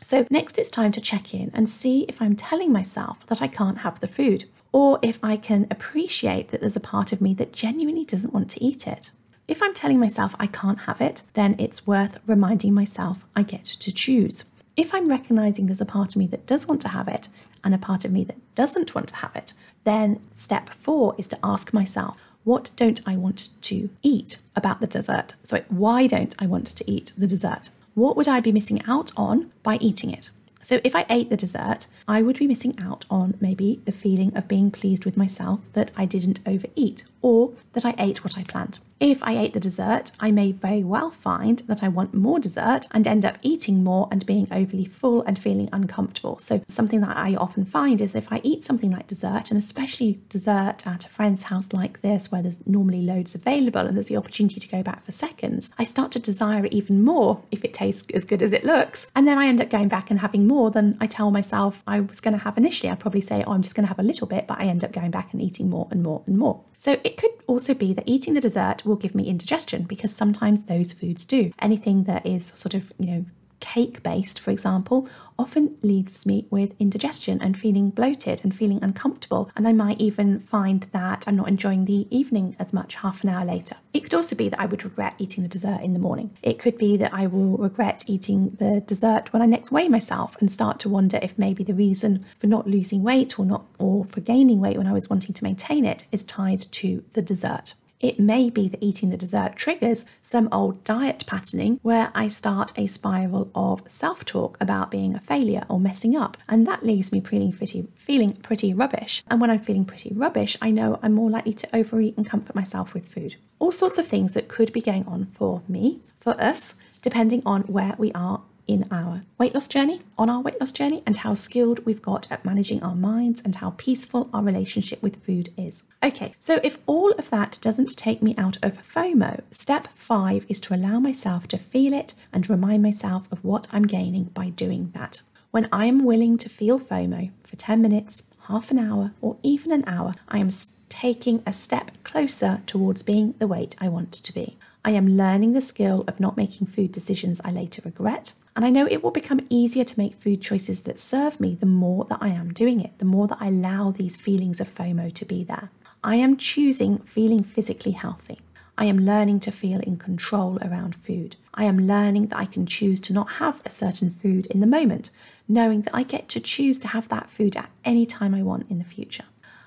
So, 0.00 0.26
next 0.30 0.58
it's 0.58 0.70
time 0.70 0.90
to 0.92 1.00
check 1.00 1.32
in 1.32 1.52
and 1.54 1.68
see 1.68 2.06
if 2.08 2.20
I'm 2.20 2.34
telling 2.34 2.72
myself 2.72 3.24
that 3.26 3.40
I 3.40 3.46
can't 3.46 3.78
have 3.78 4.00
the 4.00 4.08
food 4.08 4.46
or 4.72 4.98
if 5.02 5.18
I 5.22 5.36
can 5.36 5.68
appreciate 5.70 6.48
that 6.48 6.60
there's 6.60 6.76
a 6.76 6.80
part 6.80 7.12
of 7.12 7.20
me 7.20 7.34
that 7.34 7.52
genuinely 7.52 8.04
doesn't 8.04 8.34
want 8.34 8.50
to 8.50 8.64
eat 8.64 8.88
it. 8.88 9.10
If 9.46 9.62
I'm 9.62 9.74
telling 9.74 10.00
myself 10.00 10.34
I 10.40 10.46
can't 10.46 10.80
have 10.80 11.00
it, 11.00 11.22
then 11.34 11.54
it's 11.58 11.86
worth 11.86 12.18
reminding 12.26 12.74
myself 12.74 13.26
I 13.36 13.42
get 13.42 13.64
to 13.64 13.92
choose. 13.92 14.46
If 14.76 14.94
I'm 14.94 15.08
recognizing 15.08 15.66
there's 15.66 15.80
a 15.80 15.86
part 15.86 16.10
of 16.10 16.16
me 16.16 16.26
that 16.28 16.46
does 16.46 16.66
want 16.66 16.80
to 16.82 16.88
have 16.88 17.06
it 17.06 17.28
and 17.62 17.74
a 17.74 17.78
part 17.78 18.04
of 18.04 18.12
me 18.12 18.24
that 18.24 18.38
doesn't 18.54 18.94
want 18.94 19.08
to 19.08 19.16
have 19.16 19.36
it, 19.36 19.52
then 19.84 20.20
step 20.34 20.70
four 20.70 21.14
is 21.18 21.26
to 21.28 21.38
ask 21.44 21.72
myself, 21.72 22.16
what 22.44 22.70
don't 22.76 23.00
I 23.06 23.16
want 23.16 23.50
to 23.62 23.90
eat 24.02 24.38
about 24.56 24.80
the 24.80 24.86
dessert? 24.86 25.34
So, 25.44 25.62
why 25.68 26.06
don't 26.06 26.34
I 26.38 26.46
want 26.46 26.66
to 26.66 26.90
eat 26.90 27.12
the 27.16 27.26
dessert? 27.26 27.70
What 27.94 28.16
would 28.16 28.28
I 28.28 28.40
be 28.40 28.52
missing 28.52 28.82
out 28.86 29.12
on 29.16 29.50
by 29.62 29.76
eating 29.76 30.10
it? 30.10 30.30
So, 30.62 30.80
if 30.84 30.94
I 30.94 31.06
ate 31.08 31.30
the 31.30 31.36
dessert, 31.36 31.86
I 32.08 32.22
would 32.22 32.38
be 32.38 32.46
missing 32.46 32.78
out 32.80 33.04
on 33.10 33.36
maybe 33.40 33.80
the 33.84 33.92
feeling 33.92 34.36
of 34.36 34.48
being 34.48 34.70
pleased 34.70 35.04
with 35.04 35.16
myself 35.16 35.60
that 35.74 35.90
I 35.96 36.06
didn't 36.06 36.40
overeat 36.46 37.04
or 37.22 37.52
that 37.72 37.84
I 37.84 37.94
ate 37.98 38.24
what 38.24 38.38
I 38.38 38.44
planned. 38.44 38.78
If 39.00 39.22
I 39.22 39.38
ate 39.38 39.54
the 39.54 39.60
dessert, 39.60 40.12
I 40.20 40.30
may 40.30 40.52
very 40.52 40.84
well 40.84 41.10
find 41.10 41.60
that 41.60 41.82
I 41.82 41.88
want 41.88 42.12
more 42.12 42.38
dessert 42.38 42.86
and 42.90 43.06
end 43.06 43.24
up 43.24 43.38
eating 43.40 43.82
more 43.82 44.06
and 44.10 44.26
being 44.26 44.46
overly 44.52 44.84
full 44.84 45.22
and 45.22 45.38
feeling 45.38 45.70
uncomfortable. 45.72 46.38
So, 46.38 46.62
something 46.68 47.00
that 47.00 47.16
I 47.16 47.34
often 47.34 47.64
find 47.64 47.98
is 48.02 48.14
if 48.14 48.30
I 48.30 48.42
eat 48.44 48.62
something 48.62 48.90
like 48.90 49.06
dessert, 49.06 49.50
and 49.50 49.56
especially 49.56 50.20
dessert 50.28 50.86
at 50.86 51.06
a 51.06 51.08
friend's 51.08 51.44
house 51.44 51.72
like 51.72 52.02
this, 52.02 52.30
where 52.30 52.42
there's 52.42 52.66
normally 52.66 53.00
loads 53.00 53.34
available 53.34 53.86
and 53.86 53.96
there's 53.96 54.08
the 54.08 54.18
opportunity 54.18 54.60
to 54.60 54.68
go 54.68 54.82
back 54.82 55.02
for 55.06 55.12
seconds, 55.12 55.72
I 55.78 55.84
start 55.84 56.12
to 56.12 56.18
desire 56.18 56.66
it 56.66 56.74
even 56.74 57.02
more 57.02 57.42
if 57.50 57.64
it 57.64 57.72
tastes 57.72 58.06
as 58.12 58.26
good 58.26 58.42
as 58.42 58.52
it 58.52 58.64
looks. 58.66 59.06
And 59.16 59.26
then 59.26 59.38
I 59.38 59.46
end 59.46 59.62
up 59.62 59.70
going 59.70 59.88
back 59.88 60.10
and 60.10 60.20
having 60.20 60.46
more 60.46 60.70
than 60.70 60.94
I 61.00 61.06
tell 61.06 61.30
myself 61.30 61.82
I 61.86 62.00
was 62.00 62.20
going 62.20 62.36
to 62.36 62.44
have 62.44 62.58
initially. 62.58 62.90
I'd 62.90 63.00
probably 63.00 63.22
say, 63.22 63.44
oh, 63.46 63.52
I'm 63.52 63.62
just 63.62 63.74
going 63.74 63.84
to 63.84 63.88
have 63.88 63.98
a 63.98 64.02
little 64.02 64.26
bit, 64.26 64.46
but 64.46 64.60
I 64.60 64.64
end 64.64 64.84
up 64.84 64.92
going 64.92 65.10
back 65.10 65.32
and 65.32 65.40
eating 65.40 65.70
more 65.70 65.88
and 65.90 66.02
more 66.02 66.22
and 66.26 66.36
more. 66.36 66.60
So 66.80 66.98
it 67.04 67.18
could 67.18 67.32
also 67.46 67.74
be 67.74 67.92
that 67.92 68.08
eating 68.08 68.32
the 68.32 68.40
dessert 68.40 68.86
will 68.86 68.96
give 68.96 69.14
me 69.14 69.28
indigestion 69.28 69.82
because 69.82 70.16
sometimes 70.16 70.62
those 70.62 70.94
foods 70.94 71.26
do. 71.26 71.52
Anything 71.58 72.04
that 72.04 72.24
is 72.24 72.54
sort 72.56 72.72
of, 72.72 72.90
you 72.98 73.06
know, 73.06 73.24
cake 73.60 74.02
based, 74.02 74.40
for 74.40 74.50
example, 74.50 75.08
often 75.38 75.76
leaves 75.82 76.26
me 76.26 76.46
with 76.50 76.74
indigestion 76.78 77.40
and 77.40 77.56
feeling 77.56 77.90
bloated 77.90 78.40
and 78.42 78.54
feeling 78.54 78.82
uncomfortable. 78.82 79.50
And 79.56 79.66
I 79.66 79.72
might 79.72 80.00
even 80.00 80.40
find 80.40 80.82
that 80.92 81.24
I'm 81.26 81.36
not 81.36 81.48
enjoying 81.48 81.86
the 81.86 82.06
evening 82.14 82.56
as 82.58 82.72
much 82.72 82.96
half 82.96 83.22
an 83.22 83.30
hour 83.30 83.44
later. 83.44 83.76
It 83.94 84.00
could 84.00 84.14
also 84.14 84.36
be 84.36 84.48
that 84.48 84.60
I 84.60 84.66
would 84.66 84.84
regret 84.84 85.14
eating 85.18 85.42
the 85.42 85.48
dessert 85.48 85.80
in 85.82 85.94
the 85.94 85.98
morning. 85.98 86.36
It 86.42 86.58
could 86.58 86.76
be 86.76 86.96
that 86.98 87.14
I 87.14 87.26
will 87.26 87.56
regret 87.56 88.04
eating 88.06 88.50
the 88.50 88.82
dessert 88.86 89.32
when 89.32 89.42
I 89.42 89.46
next 89.46 89.72
weigh 89.72 89.88
myself 89.88 90.36
and 90.40 90.52
start 90.52 90.78
to 90.80 90.88
wonder 90.88 91.18
if 91.22 91.38
maybe 91.38 91.64
the 91.64 91.74
reason 91.74 92.26
for 92.38 92.46
not 92.46 92.68
losing 92.68 93.02
weight 93.02 93.38
or 93.38 93.44
not 93.46 93.64
or 93.78 94.04
for 94.04 94.20
gaining 94.20 94.60
weight 94.60 94.76
when 94.76 94.86
I 94.86 94.92
was 94.92 95.08
wanting 95.08 95.34
to 95.34 95.44
maintain 95.44 95.84
it 95.84 96.04
is 96.12 96.22
tied 96.22 96.60
to 96.72 97.02
the 97.14 97.22
dessert. 97.22 97.74
It 98.00 98.18
may 98.18 98.48
be 98.48 98.66
that 98.68 98.82
eating 98.82 99.10
the 99.10 99.18
dessert 99.18 99.56
triggers 99.56 100.06
some 100.22 100.48
old 100.50 100.84
diet 100.84 101.24
patterning 101.26 101.78
where 101.82 102.10
I 102.14 102.28
start 102.28 102.72
a 102.74 102.86
spiral 102.86 103.50
of 103.54 103.82
self 103.88 104.24
talk 104.24 104.56
about 104.58 104.90
being 104.90 105.14
a 105.14 105.20
failure 105.20 105.64
or 105.68 105.78
messing 105.78 106.16
up, 106.16 106.38
and 106.48 106.66
that 106.66 106.82
leaves 106.82 107.12
me 107.12 107.20
feeling 107.20 107.52
pretty, 107.52 107.86
feeling 107.96 108.32
pretty 108.32 108.72
rubbish. 108.72 109.22
And 109.28 109.38
when 109.38 109.50
I'm 109.50 109.60
feeling 109.60 109.84
pretty 109.84 110.12
rubbish, 110.14 110.56
I 110.62 110.70
know 110.70 110.98
I'm 111.02 111.12
more 111.12 111.28
likely 111.30 111.52
to 111.52 111.76
overeat 111.76 112.16
and 112.16 112.24
comfort 112.24 112.56
myself 112.56 112.94
with 112.94 113.06
food. 113.06 113.36
All 113.58 113.70
sorts 113.70 113.98
of 113.98 114.06
things 114.06 114.32
that 114.32 114.48
could 114.48 114.72
be 114.72 114.80
going 114.80 115.06
on 115.06 115.26
for 115.26 115.62
me, 115.68 116.00
for 116.18 116.40
us, 116.40 116.76
depending 117.02 117.42
on 117.44 117.62
where 117.62 117.94
we 117.98 118.12
are 118.12 118.40
in 118.70 118.86
our 118.92 119.22
weight 119.36 119.52
loss 119.52 119.66
journey, 119.66 120.00
on 120.16 120.30
our 120.30 120.40
weight 120.40 120.60
loss 120.60 120.70
journey, 120.70 121.02
and 121.04 121.16
how 121.18 121.34
skilled 121.34 121.84
we've 121.84 122.00
got 122.00 122.30
at 122.30 122.44
managing 122.44 122.80
our 122.84 122.94
minds 122.94 123.42
and 123.42 123.56
how 123.56 123.74
peaceful 123.76 124.30
our 124.32 124.44
relationship 124.44 125.02
with 125.02 125.24
food 125.24 125.52
is. 125.56 125.82
Okay, 126.04 126.32
so 126.38 126.60
if 126.62 126.78
all 126.86 127.10
of 127.18 127.30
that 127.30 127.58
doesn't 127.60 127.96
take 127.96 128.22
me 128.22 128.32
out 128.38 128.58
of 128.62 128.78
FOMO, 128.94 129.42
step 129.50 129.88
five 129.96 130.46
is 130.48 130.60
to 130.60 130.74
allow 130.74 131.00
myself 131.00 131.48
to 131.48 131.58
feel 131.58 131.92
it 131.92 132.14
and 132.32 132.48
remind 132.48 132.80
myself 132.80 133.26
of 133.32 133.44
what 133.44 133.66
I'm 133.72 133.88
gaining 133.88 134.24
by 134.24 134.50
doing 134.50 134.92
that. 134.94 135.22
When 135.50 135.68
I 135.72 135.86
am 135.86 136.04
willing 136.04 136.38
to 136.38 136.48
feel 136.48 136.78
FOMO 136.78 137.32
for 137.42 137.56
10 137.56 137.82
minutes, 137.82 138.22
half 138.46 138.70
an 138.70 138.78
hour, 138.78 139.12
or 139.20 139.36
even 139.42 139.72
an 139.72 139.82
hour, 139.88 140.14
I 140.28 140.38
am 140.38 140.50
taking 140.88 141.42
a 141.44 141.52
step 141.52 141.90
closer 142.04 142.62
towards 142.66 143.02
being 143.02 143.34
the 143.40 143.48
weight 143.48 143.74
I 143.80 143.88
want 143.88 144.12
to 144.12 144.32
be. 144.32 144.56
I 144.84 144.92
am 144.92 145.16
learning 145.16 145.52
the 145.52 145.60
skill 145.60 146.04
of 146.08 146.20
not 146.20 146.36
making 146.38 146.68
food 146.68 146.92
decisions 146.92 147.40
I 147.44 147.50
later 147.50 147.82
regret. 147.84 148.32
And 148.60 148.66
I 148.66 148.78
know 148.78 148.86
it 148.86 149.02
will 149.02 149.10
become 149.10 149.46
easier 149.48 149.84
to 149.84 149.98
make 149.98 150.12
food 150.12 150.42
choices 150.42 150.80
that 150.80 150.98
serve 150.98 151.40
me 151.40 151.54
the 151.54 151.64
more 151.64 152.04
that 152.10 152.18
I 152.20 152.28
am 152.28 152.52
doing 152.52 152.78
it, 152.82 152.98
the 152.98 153.06
more 153.06 153.26
that 153.26 153.38
I 153.40 153.46
allow 153.46 153.90
these 153.90 154.18
feelings 154.18 154.60
of 154.60 154.68
FOMO 154.74 155.14
to 155.14 155.24
be 155.24 155.42
there. 155.42 155.70
I 156.04 156.16
am 156.16 156.36
choosing 156.36 156.98
feeling 156.98 157.42
physically 157.42 157.92
healthy. 157.92 158.38
I 158.76 158.84
am 158.84 158.98
learning 158.98 159.40
to 159.40 159.50
feel 159.50 159.80
in 159.80 159.96
control 159.96 160.58
around 160.60 160.94
food. 160.94 161.36
I 161.54 161.64
am 161.64 161.86
learning 161.86 162.26
that 162.26 162.38
I 162.38 162.44
can 162.44 162.66
choose 162.66 163.00
to 163.00 163.14
not 163.14 163.30
have 163.40 163.62
a 163.64 163.70
certain 163.70 164.10
food 164.10 164.44
in 164.44 164.60
the 164.60 164.66
moment, 164.66 165.08
knowing 165.48 165.80
that 165.80 165.96
I 165.96 166.02
get 166.02 166.28
to 166.28 166.38
choose 166.38 166.78
to 166.80 166.88
have 166.88 167.08
that 167.08 167.30
food 167.30 167.56
at 167.56 167.70
any 167.86 168.04
time 168.04 168.34
I 168.34 168.42
want 168.42 168.70
in 168.70 168.76
the 168.76 168.84
future. 168.84 169.24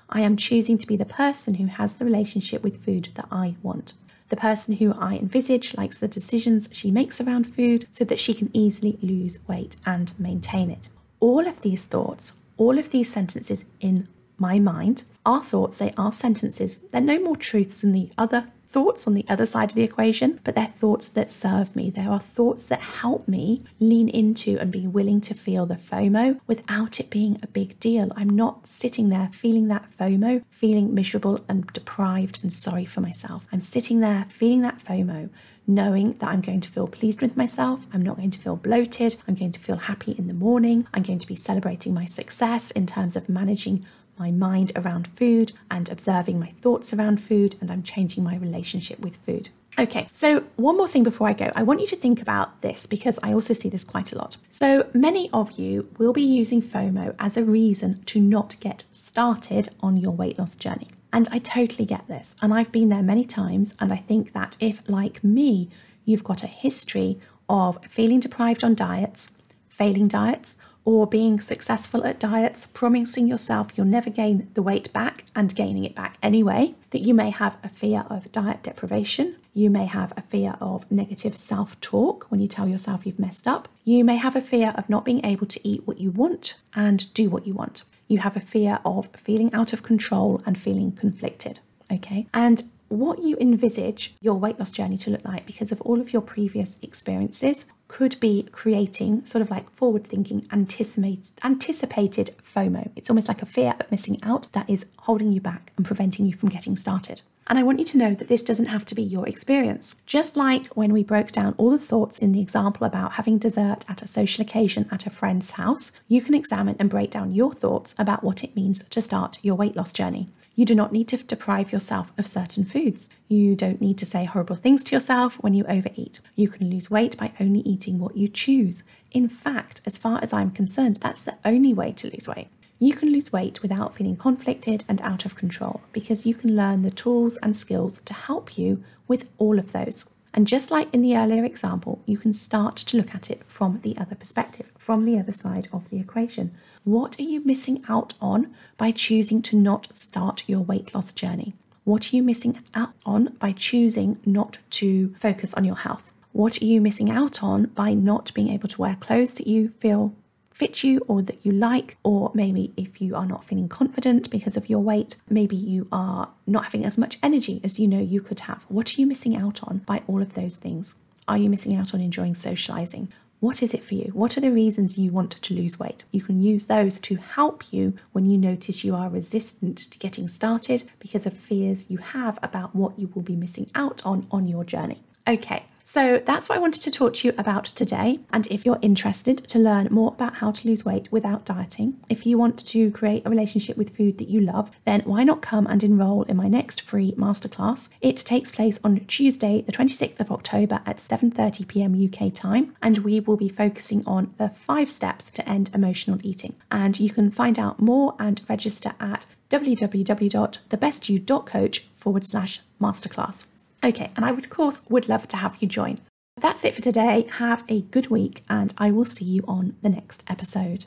I 0.08 0.20
am 0.20 0.36
choosing 0.36 0.78
to 0.78 0.86
be 0.86 0.96
the 0.96 1.04
person 1.04 1.54
who 1.54 1.66
has 1.66 1.94
the 1.94 2.04
relationship 2.04 2.62
with 2.62 2.84
food 2.84 3.08
that 3.16 3.26
I 3.32 3.56
want. 3.60 3.94
The 4.34 4.40
person 4.40 4.74
who 4.78 4.92
I 4.94 5.14
envisage 5.14 5.76
likes 5.76 5.96
the 5.96 6.08
decisions 6.08 6.68
she 6.72 6.90
makes 6.90 7.20
around 7.20 7.46
food 7.46 7.86
so 7.92 8.04
that 8.06 8.18
she 8.18 8.34
can 8.34 8.50
easily 8.52 8.98
lose 9.00 9.38
weight 9.46 9.76
and 9.86 10.12
maintain 10.18 10.72
it. 10.72 10.88
All 11.20 11.46
of 11.46 11.60
these 11.60 11.84
thoughts, 11.84 12.32
all 12.56 12.76
of 12.76 12.90
these 12.90 13.08
sentences 13.08 13.64
in 13.78 14.08
my 14.36 14.58
mind 14.58 15.04
are 15.24 15.40
thoughts, 15.40 15.78
they 15.78 15.92
are 15.96 16.12
sentences. 16.12 16.78
They're 16.78 17.00
no 17.00 17.20
more 17.20 17.36
truths 17.36 17.82
than 17.82 17.92
the 17.92 18.10
other 18.18 18.48
thoughts 18.74 19.06
on 19.06 19.14
the 19.14 19.24
other 19.28 19.46
side 19.46 19.70
of 19.70 19.76
the 19.76 19.84
equation, 19.84 20.40
but 20.42 20.56
they're 20.56 20.66
thoughts 20.66 21.06
that 21.06 21.30
serve 21.30 21.76
me. 21.76 21.90
There 21.90 22.10
are 22.10 22.18
thoughts 22.18 22.64
that 22.66 22.80
help 22.80 23.28
me 23.28 23.62
lean 23.78 24.08
into 24.08 24.58
and 24.58 24.72
be 24.72 24.84
willing 24.84 25.20
to 25.20 25.32
feel 25.32 25.64
the 25.64 25.76
FOMO 25.76 26.40
without 26.48 26.98
it 26.98 27.08
being 27.08 27.38
a 27.40 27.46
big 27.46 27.78
deal. 27.78 28.10
I'm 28.16 28.30
not 28.30 28.66
sitting 28.66 29.10
there 29.10 29.28
feeling 29.28 29.68
that 29.68 29.86
FOMO, 29.96 30.42
feeling 30.50 30.92
miserable 30.92 31.44
and 31.48 31.72
deprived 31.72 32.40
and 32.42 32.52
sorry 32.52 32.84
for 32.84 33.00
myself. 33.00 33.46
I'm 33.52 33.60
sitting 33.60 34.00
there 34.00 34.26
feeling 34.28 34.62
that 34.62 34.82
FOMO 34.84 35.30
knowing 35.68 36.12
that 36.14 36.28
I'm 36.28 36.40
going 36.40 36.60
to 36.60 36.70
feel 36.70 36.88
pleased 36.88 37.22
with 37.22 37.36
myself. 37.36 37.86
I'm 37.92 38.02
not 38.02 38.16
going 38.16 38.32
to 38.32 38.38
feel 38.38 38.56
bloated. 38.56 39.16
I'm 39.26 39.36
going 39.36 39.52
to 39.52 39.60
feel 39.60 39.76
happy 39.76 40.12
in 40.18 40.26
the 40.26 40.34
morning. 40.34 40.86
I'm 40.92 41.04
going 41.04 41.20
to 41.20 41.26
be 41.26 41.36
celebrating 41.36 41.94
my 41.94 42.04
success 42.06 42.70
in 42.72 42.86
terms 42.86 43.16
of 43.16 43.28
managing 43.28 43.86
my 44.18 44.30
mind 44.30 44.72
around 44.76 45.08
food 45.08 45.52
and 45.70 45.88
observing 45.88 46.38
my 46.38 46.50
thoughts 46.60 46.92
around 46.92 47.22
food, 47.22 47.56
and 47.60 47.70
I'm 47.70 47.82
changing 47.82 48.24
my 48.24 48.36
relationship 48.36 48.98
with 49.00 49.16
food. 49.18 49.50
Okay, 49.76 50.08
so 50.12 50.44
one 50.54 50.76
more 50.76 50.86
thing 50.86 51.02
before 51.02 51.28
I 51.28 51.32
go, 51.32 51.50
I 51.56 51.64
want 51.64 51.80
you 51.80 51.86
to 51.88 51.96
think 51.96 52.22
about 52.22 52.62
this 52.62 52.86
because 52.86 53.18
I 53.24 53.32
also 53.32 53.54
see 53.54 53.68
this 53.68 53.82
quite 53.82 54.12
a 54.12 54.18
lot. 54.18 54.36
So 54.48 54.88
many 54.94 55.28
of 55.32 55.52
you 55.52 55.88
will 55.98 56.12
be 56.12 56.22
using 56.22 56.62
FOMO 56.62 57.16
as 57.18 57.36
a 57.36 57.44
reason 57.44 58.02
to 58.04 58.20
not 58.20 58.54
get 58.60 58.84
started 58.92 59.70
on 59.80 59.96
your 59.96 60.12
weight 60.12 60.38
loss 60.38 60.54
journey. 60.54 60.88
And 61.12 61.28
I 61.32 61.38
totally 61.38 61.86
get 61.86 62.06
this. 62.06 62.36
And 62.40 62.54
I've 62.54 62.72
been 62.72 62.88
there 62.88 63.02
many 63.02 63.24
times. 63.24 63.76
And 63.80 63.92
I 63.92 63.96
think 63.96 64.32
that 64.32 64.56
if, 64.60 64.88
like 64.88 65.22
me, 65.24 65.70
you've 66.04 66.24
got 66.24 66.44
a 66.44 66.48
history 66.48 67.20
of 67.48 67.78
feeling 67.88 68.20
deprived 68.20 68.64
on 68.64 68.74
diets, 68.74 69.30
failing 69.68 70.08
diets, 70.08 70.56
or 70.84 71.06
being 71.06 71.40
successful 71.40 72.04
at 72.04 72.20
diets, 72.20 72.66
promising 72.66 73.26
yourself 73.26 73.68
you'll 73.74 73.86
never 73.86 74.10
gain 74.10 74.48
the 74.54 74.62
weight 74.62 74.92
back 74.92 75.24
and 75.34 75.54
gaining 75.54 75.84
it 75.84 75.94
back 75.94 76.18
anyway, 76.22 76.74
that 76.90 77.00
you 77.00 77.14
may 77.14 77.30
have 77.30 77.56
a 77.62 77.68
fear 77.68 78.04
of 78.10 78.30
diet 78.32 78.62
deprivation. 78.62 79.36
You 79.54 79.70
may 79.70 79.86
have 79.86 80.12
a 80.16 80.22
fear 80.22 80.56
of 80.60 80.90
negative 80.90 81.36
self 81.36 81.80
talk 81.80 82.26
when 82.28 82.40
you 82.40 82.48
tell 82.48 82.68
yourself 82.68 83.06
you've 83.06 83.18
messed 83.18 83.46
up. 83.46 83.68
You 83.84 84.04
may 84.04 84.16
have 84.16 84.36
a 84.36 84.40
fear 84.40 84.74
of 84.76 84.88
not 84.90 85.04
being 85.04 85.24
able 85.24 85.46
to 85.46 85.68
eat 85.68 85.86
what 85.86 86.00
you 86.00 86.10
want 86.10 86.60
and 86.74 87.12
do 87.14 87.30
what 87.30 87.46
you 87.46 87.54
want. 87.54 87.84
You 88.08 88.18
have 88.18 88.36
a 88.36 88.40
fear 88.40 88.80
of 88.84 89.08
feeling 89.16 89.52
out 89.54 89.72
of 89.72 89.82
control 89.82 90.42
and 90.44 90.58
feeling 90.58 90.92
conflicted. 90.92 91.60
Okay. 91.90 92.26
And 92.34 92.64
what 92.88 93.22
you 93.22 93.36
envisage 93.40 94.14
your 94.20 94.34
weight 94.34 94.58
loss 94.58 94.72
journey 94.72 94.96
to 94.98 95.10
look 95.10 95.24
like 95.24 95.46
because 95.46 95.72
of 95.72 95.80
all 95.82 96.00
of 96.00 96.12
your 96.12 96.22
previous 96.22 96.76
experiences 96.82 97.66
could 97.94 98.18
be 98.18 98.42
creating 98.50 99.24
sort 99.24 99.40
of 99.40 99.52
like 99.52 99.70
forward 99.70 100.04
thinking, 100.04 100.44
anticipated, 100.50 101.30
anticipated 101.44 102.34
FOMO. 102.42 102.90
It's 102.96 103.08
almost 103.08 103.28
like 103.28 103.40
a 103.40 103.46
fear 103.46 103.72
of 103.78 103.88
missing 103.88 104.18
out 104.24 104.48
that 104.50 104.68
is 104.68 104.84
holding 104.98 105.30
you 105.30 105.40
back 105.40 105.72
and 105.76 105.86
preventing 105.86 106.26
you 106.26 106.34
from 106.34 106.48
getting 106.48 106.74
started. 106.74 107.22
And 107.46 107.56
I 107.56 107.62
want 107.62 107.78
you 107.78 107.84
to 107.84 107.98
know 107.98 108.12
that 108.12 108.26
this 108.26 108.42
doesn't 108.42 108.66
have 108.66 108.84
to 108.86 108.96
be 108.96 109.02
your 109.04 109.28
experience. 109.28 109.94
Just 110.06 110.36
like 110.36 110.66
when 110.74 110.92
we 110.92 111.04
broke 111.04 111.30
down 111.30 111.54
all 111.56 111.70
the 111.70 111.78
thoughts 111.78 112.18
in 112.18 112.32
the 112.32 112.40
example 112.40 112.84
about 112.84 113.12
having 113.12 113.38
dessert 113.38 113.84
at 113.88 114.02
a 114.02 114.08
social 114.08 114.42
occasion 114.42 114.88
at 114.90 115.06
a 115.06 115.10
friend's 115.10 115.52
house, 115.52 115.92
you 116.08 116.20
can 116.20 116.34
examine 116.34 116.74
and 116.80 116.90
break 116.90 117.12
down 117.12 117.30
your 117.30 117.54
thoughts 117.54 117.94
about 117.96 118.24
what 118.24 118.42
it 118.42 118.56
means 118.56 118.82
to 118.90 119.00
start 119.00 119.38
your 119.40 119.54
weight 119.54 119.76
loss 119.76 119.92
journey. 119.92 120.26
You 120.56 120.64
do 120.64 120.74
not 120.74 120.92
need 120.92 121.08
to 121.08 121.16
deprive 121.16 121.72
yourself 121.72 122.12
of 122.16 122.26
certain 122.28 122.64
foods. 122.64 123.08
You 123.28 123.56
don't 123.56 123.80
need 123.80 123.98
to 123.98 124.06
say 124.06 124.24
horrible 124.24 124.54
things 124.54 124.84
to 124.84 124.94
yourself 124.94 125.34
when 125.42 125.52
you 125.52 125.64
overeat. 125.64 126.20
You 126.36 126.48
can 126.48 126.70
lose 126.70 126.90
weight 126.90 127.16
by 127.16 127.32
only 127.40 127.60
eating 127.60 127.98
what 127.98 128.16
you 128.16 128.28
choose. 128.28 128.84
In 129.10 129.28
fact, 129.28 129.80
as 129.84 129.98
far 129.98 130.20
as 130.22 130.32
I'm 130.32 130.52
concerned, 130.52 130.96
that's 130.96 131.22
the 131.22 131.36
only 131.44 131.74
way 131.74 131.92
to 131.92 132.10
lose 132.10 132.28
weight. 132.28 132.48
You 132.78 132.94
can 132.94 133.10
lose 133.10 133.32
weight 133.32 133.62
without 133.62 133.96
feeling 133.96 134.16
conflicted 134.16 134.84
and 134.88 135.00
out 135.00 135.24
of 135.24 135.34
control 135.34 135.80
because 135.92 136.26
you 136.26 136.34
can 136.34 136.54
learn 136.54 136.82
the 136.82 136.90
tools 136.90 137.36
and 137.38 137.56
skills 137.56 138.00
to 138.02 138.14
help 138.14 138.56
you 138.56 138.84
with 139.08 139.28
all 139.38 139.58
of 139.58 139.72
those. 139.72 140.08
And 140.36 140.48
just 140.48 140.72
like 140.72 140.92
in 140.92 141.00
the 141.00 141.16
earlier 141.16 141.44
example, 141.44 142.02
you 142.06 142.18
can 142.18 142.32
start 142.32 142.74
to 142.76 142.96
look 142.96 143.14
at 143.14 143.30
it 143.30 143.42
from 143.46 143.80
the 143.82 143.96
other 143.96 144.16
perspective, 144.16 144.72
from 144.76 145.04
the 145.04 145.16
other 145.16 145.32
side 145.32 145.68
of 145.72 145.88
the 145.90 146.00
equation. 146.00 146.52
What 146.82 147.20
are 147.20 147.22
you 147.22 147.40
missing 147.44 147.84
out 147.88 148.14
on 148.20 148.52
by 148.76 148.90
choosing 148.90 149.42
to 149.42 149.56
not 149.56 149.94
start 149.94 150.42
your 150.48 150.60
weight 150.60 150.92
loss 150.92 151.12
journey? 151.12 151.54
What 151.84 152.12
are 152.12 152.16
you 152.16 152.22
missing 152.24 152.58
out 152.74 152.94
on 153.06 153.36
by 153.38 153.52
choosing 153.52 154.18
not 154.26 154.58
to 154.70 155.14
focus 155.20 155.54
on 155.54 155.64
your 155.64 155.76
health? 155.76 156.10
What 156.32 156.60
are 156.60 156.64
you 156.64 156.80
missing 156.80 157.10
out 157.10 157.40
on 157.40 157.66
by 157.66 157.94
not 157.94 158.34
being 158.34 158.48
able 158.48 158.68
to 158.70 158.80
wear 158.80 158.96
clothes 158.96 159.34
that 159.34 159.46
you 159.46 159.68
feel 159.78 160.14
fit 160.54 160.84
you 160.84 161.04
or 161.08 161.20
that 161.20 161.44
you 161.44 161.52
like, 161.52 161.96
or 162.04 162.30
maybe 162.32 162.72
if 162.76 163.02
you 163.02 163.14
are 163.14 163.26
not 163.26 163.44
feeling 163.44 163.68
confident 163.68 164.30
because 164.30 164.56
of 164.56 164.70
your 164.70 164.78
weight, 164.78 165.16
maybe 165.28 165.56
you 165.56 165.86
are 165.92 166.30
not 166.46 166.64
having 166.64 166.84
as 166.84 166.96
much 166.96 167.18
energy 167.22 167.60
as 167.62 167.78
you 167.78 167.88
know 167.88 168.00
you 168.00 168.20
could 168.20 168.40
have. 168.40 168.64
What 168.68 168.96
are 168.96 169.00
you 169.00 169.06
missing 169.06 169.36
out 169.36 169.62
on 169.64 169.78
by 169.78 170.02
all 170.06 170.22
of 170.22 170.34
those 170.34 170.56
things? 170.56 170.94
Are 171.26 171.36
you 171.36 171.50
missing 171.50 171.74
out 171.74 171.92
on 171.92 172.00
enjoying 172.00 172.36
socializing? 172.36 173.12
What 173.40 173.62
is 173.62 173.74
it 173.74 173.82
for 173.82 173.94
you? 173.94 174.10
What 174.14 174.38
are 174.38 174.40
the 174.40 174.50
reasons 174.50 174.96
you 174.96 175.10
want 175.10 175.32
to 175.32 175.54
lose 175.54 175.78
weight? 175.78 176.04
You 176.12 176.22
can 176.22 176.40
use 176.40 176.66
those 176.66 177.00
to 177.00 177.16
help 177.16 177.72
you 177.72 177.94
when 178.12 178.24
you 178.24 178.38
notice 178.38 178.84
you 178.84 178.94
are 178.94 179.10
resistant 179.10 179.76
to 179.76 179.98
getting 179.98 180.28
started 180.28 180.84
because 180.98 181.26
of 181.26 181.36
fears 181.36 181.84
you 181.90 181.98
have 181.98 182.38
about 182.42 182.74
what 182.74 182.98
you 182.98 183.10
will 183.14 183.22
be 183.22 183.36
missing 183.36 183.70
out 183.74 184.00
on 184.06 184.26
on 184.30 184.46
your 184.46 184.64
journey. 184.64 185.02
Okay, 185.26 185.64
so 185.86 186.22
that's 186.24 186.48
what 186.48 186.56
I 186.56 186.60
wanted 186.60 186.80
to 186.82 186.90
talk 186.90 187.12
to 187.14 187.28
you 187.28 187.34
about 187.36 187.66
today. 187.66 188.20
And 188.32 188.46
if 188.48 188.64
you're 188.64 188.78
interested 188.80 189.46
to 189.48 189.58
learn 189.58 189.88
more 189.90 190.14
about 190.14 190.36
how 190.36 190.50
to 190.50 190.66
lose 190.66 190.82
weight 190.84 191.12
without 191.12 191.44
dieting, 191.44 192.00
if 192.08 192.24
you 192.26 192.38
want 192.38 192.66
to 192.66 192.90
create 192.90 193.26
a 193.26 193.30
relationship 193.30 193.76
with 193.76 193.94
food 193.94 194.16
that 194.18 194.28
you 194.28 194.40
love, 194.40 194.70
then 194.86 195.02
why 195.02 195.24
not 195.24 195.42
come 195.42 195.66
and 195.66 195.84
enroll 195.84 196.22
in 196.22 196.38
my 196.38 196.48
next 196.48 196.80
free 196.80 197.12
masterclass? 197.12 197.90
It 198.00 198.16
takes 198.16 198.50
place 198.50 198.80
on 198.82 199.04
Tuesday, 199.06 199.60
the 199.60 199.72
26th 199.72 200.20
of 200.20 200.32
October 200.32 200.80
at 200.86 200.96
7:30 200.96 201.68
p.m. 201.68 201.94
UK 201.94 202.32
time, 202.32 202.74
and 202.80 202.98
we 202.98 203.20
will 203.20 203.36
be 203.36 203.50
focusing 203.50 204.02
on 204.06 204.32
the 204.38 204.48
5 204.48 204.90
steps 204.90 205.30
to 205.32 205.46
end 205.48 205.70
emotional 205.74 206.18
eating. 206.22 206.54
And 206.70 206.98
you 206.98 207.10
can 207.10 207.30
find 207.30 207.58
out 207.58 207.78
more 207.78 208.14
and 208.18 208.40
register 208.48 208.94
at 208.98 209.26
www.thebestyou.coach 209.50 211.86
forward 211.96 212.24
slash 212.24 212.62
masterclass. 212.80 213.48
Okay, 213.84 214.10
and 214.16 214.24
I 214.24 214.32
would, 214.32 214.44
of 214.44 214.50
course 214.50 214.80
would 214.88 215.10
love 215.10 215.28
to 215.28 215.36
have 215.36 215.56
you 215.60 215.68
join. 215.68 215.98
That's 216.40 216.64
it 216.64 216.74
for 216.74 216.80
today. 216.80 217.26
Have 217.32 217.64
a 217.68 217.82
good 217.82 218.06
week, 218.08 218.42
and 218.48 218.72
I 218.78 218.90
will 218.90 219.04
see 219.04 219.26
you 219.26 219.44
on 219.46 219.76
the 219.82 219.90
next 219.90 220.24
episode. 220.26 220.86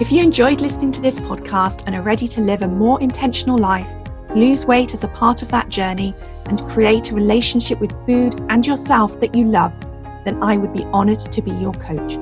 If 0.00 0.12
you 0.12 0.22
enjoyed 0.22 0.60
listening 0.60 0.92
to 0.92 1.02
this 1.02 1.18
podcast 1.18 1.82
and 1.86 1.96
are 1.96 2.02
ready 2.02 2.28
to 2.28 2.40
live 2.40 2.62
a 2.62 2.68
more 2.68 3.00
intentional 3.02 3.58
life, 3.58 3.88
lose 4.32 4.64
weight 4.64 4.94
as 4.94 5.02
a 5.02 5.08
part 5.08 5.42
of 5.42 5.48
that 5.48 5.70
journey, 5.70 6.14
and 6.46 6.62
create 6.68 7.10
a 7.10 7.16
relationship 7.16 7.80
with 7.80 7.90
food 8.06 8.40
and 8.50 8.64
yourself 8.64 9.18
that 9.18 9.34
you 9.34 9.44
love, 9.44 9.72
then 10.24 10.40
I 10.40 10.56
would 10.56 10.72
be 10.72 10.84
honoured 10.84 11.18
to 11.18 11.42
be 11.42 11.50
your 11.50 11.74
coach. 11.74 12.14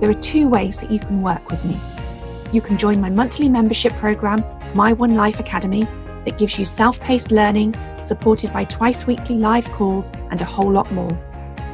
There 0.00 0.10
are 0.10 0.22
two 0.22 0.48
ways 0.48 0.80
that 0.80 0.92
you 0.92 1.00
can 1.00 1.22
work 1.22 1.50
with 1.50 1.64
me. 1.64 1.76
You 2.52 2.60
can 2.60 2.78
join 2.78 3.00
my 3.00 3.10
monthly 3.10 3.48
membership 3.48 3.94
program, 3.94 4.44
My 4.76 4.92
One 4.92 5.16
Life 5.16 5.40
Academy 5.40 5.88
that 6.24 6.38
gives 6.38 6.58
you 6.58 6.64
self 6.64 6.98
paced 7.00 7.30
learning, 7.30 7.74
supported 8.00 8.52
by 8.52 8.64
twice 8.64 9.06
weekly 9.06 9.36
live 9.36 9.70
calls, 9.72 10.10
and 10.30 10.40
a 10.40 10.44
whole 10.44 10.70
lot 10.70 10.90
more. 10.92 11.10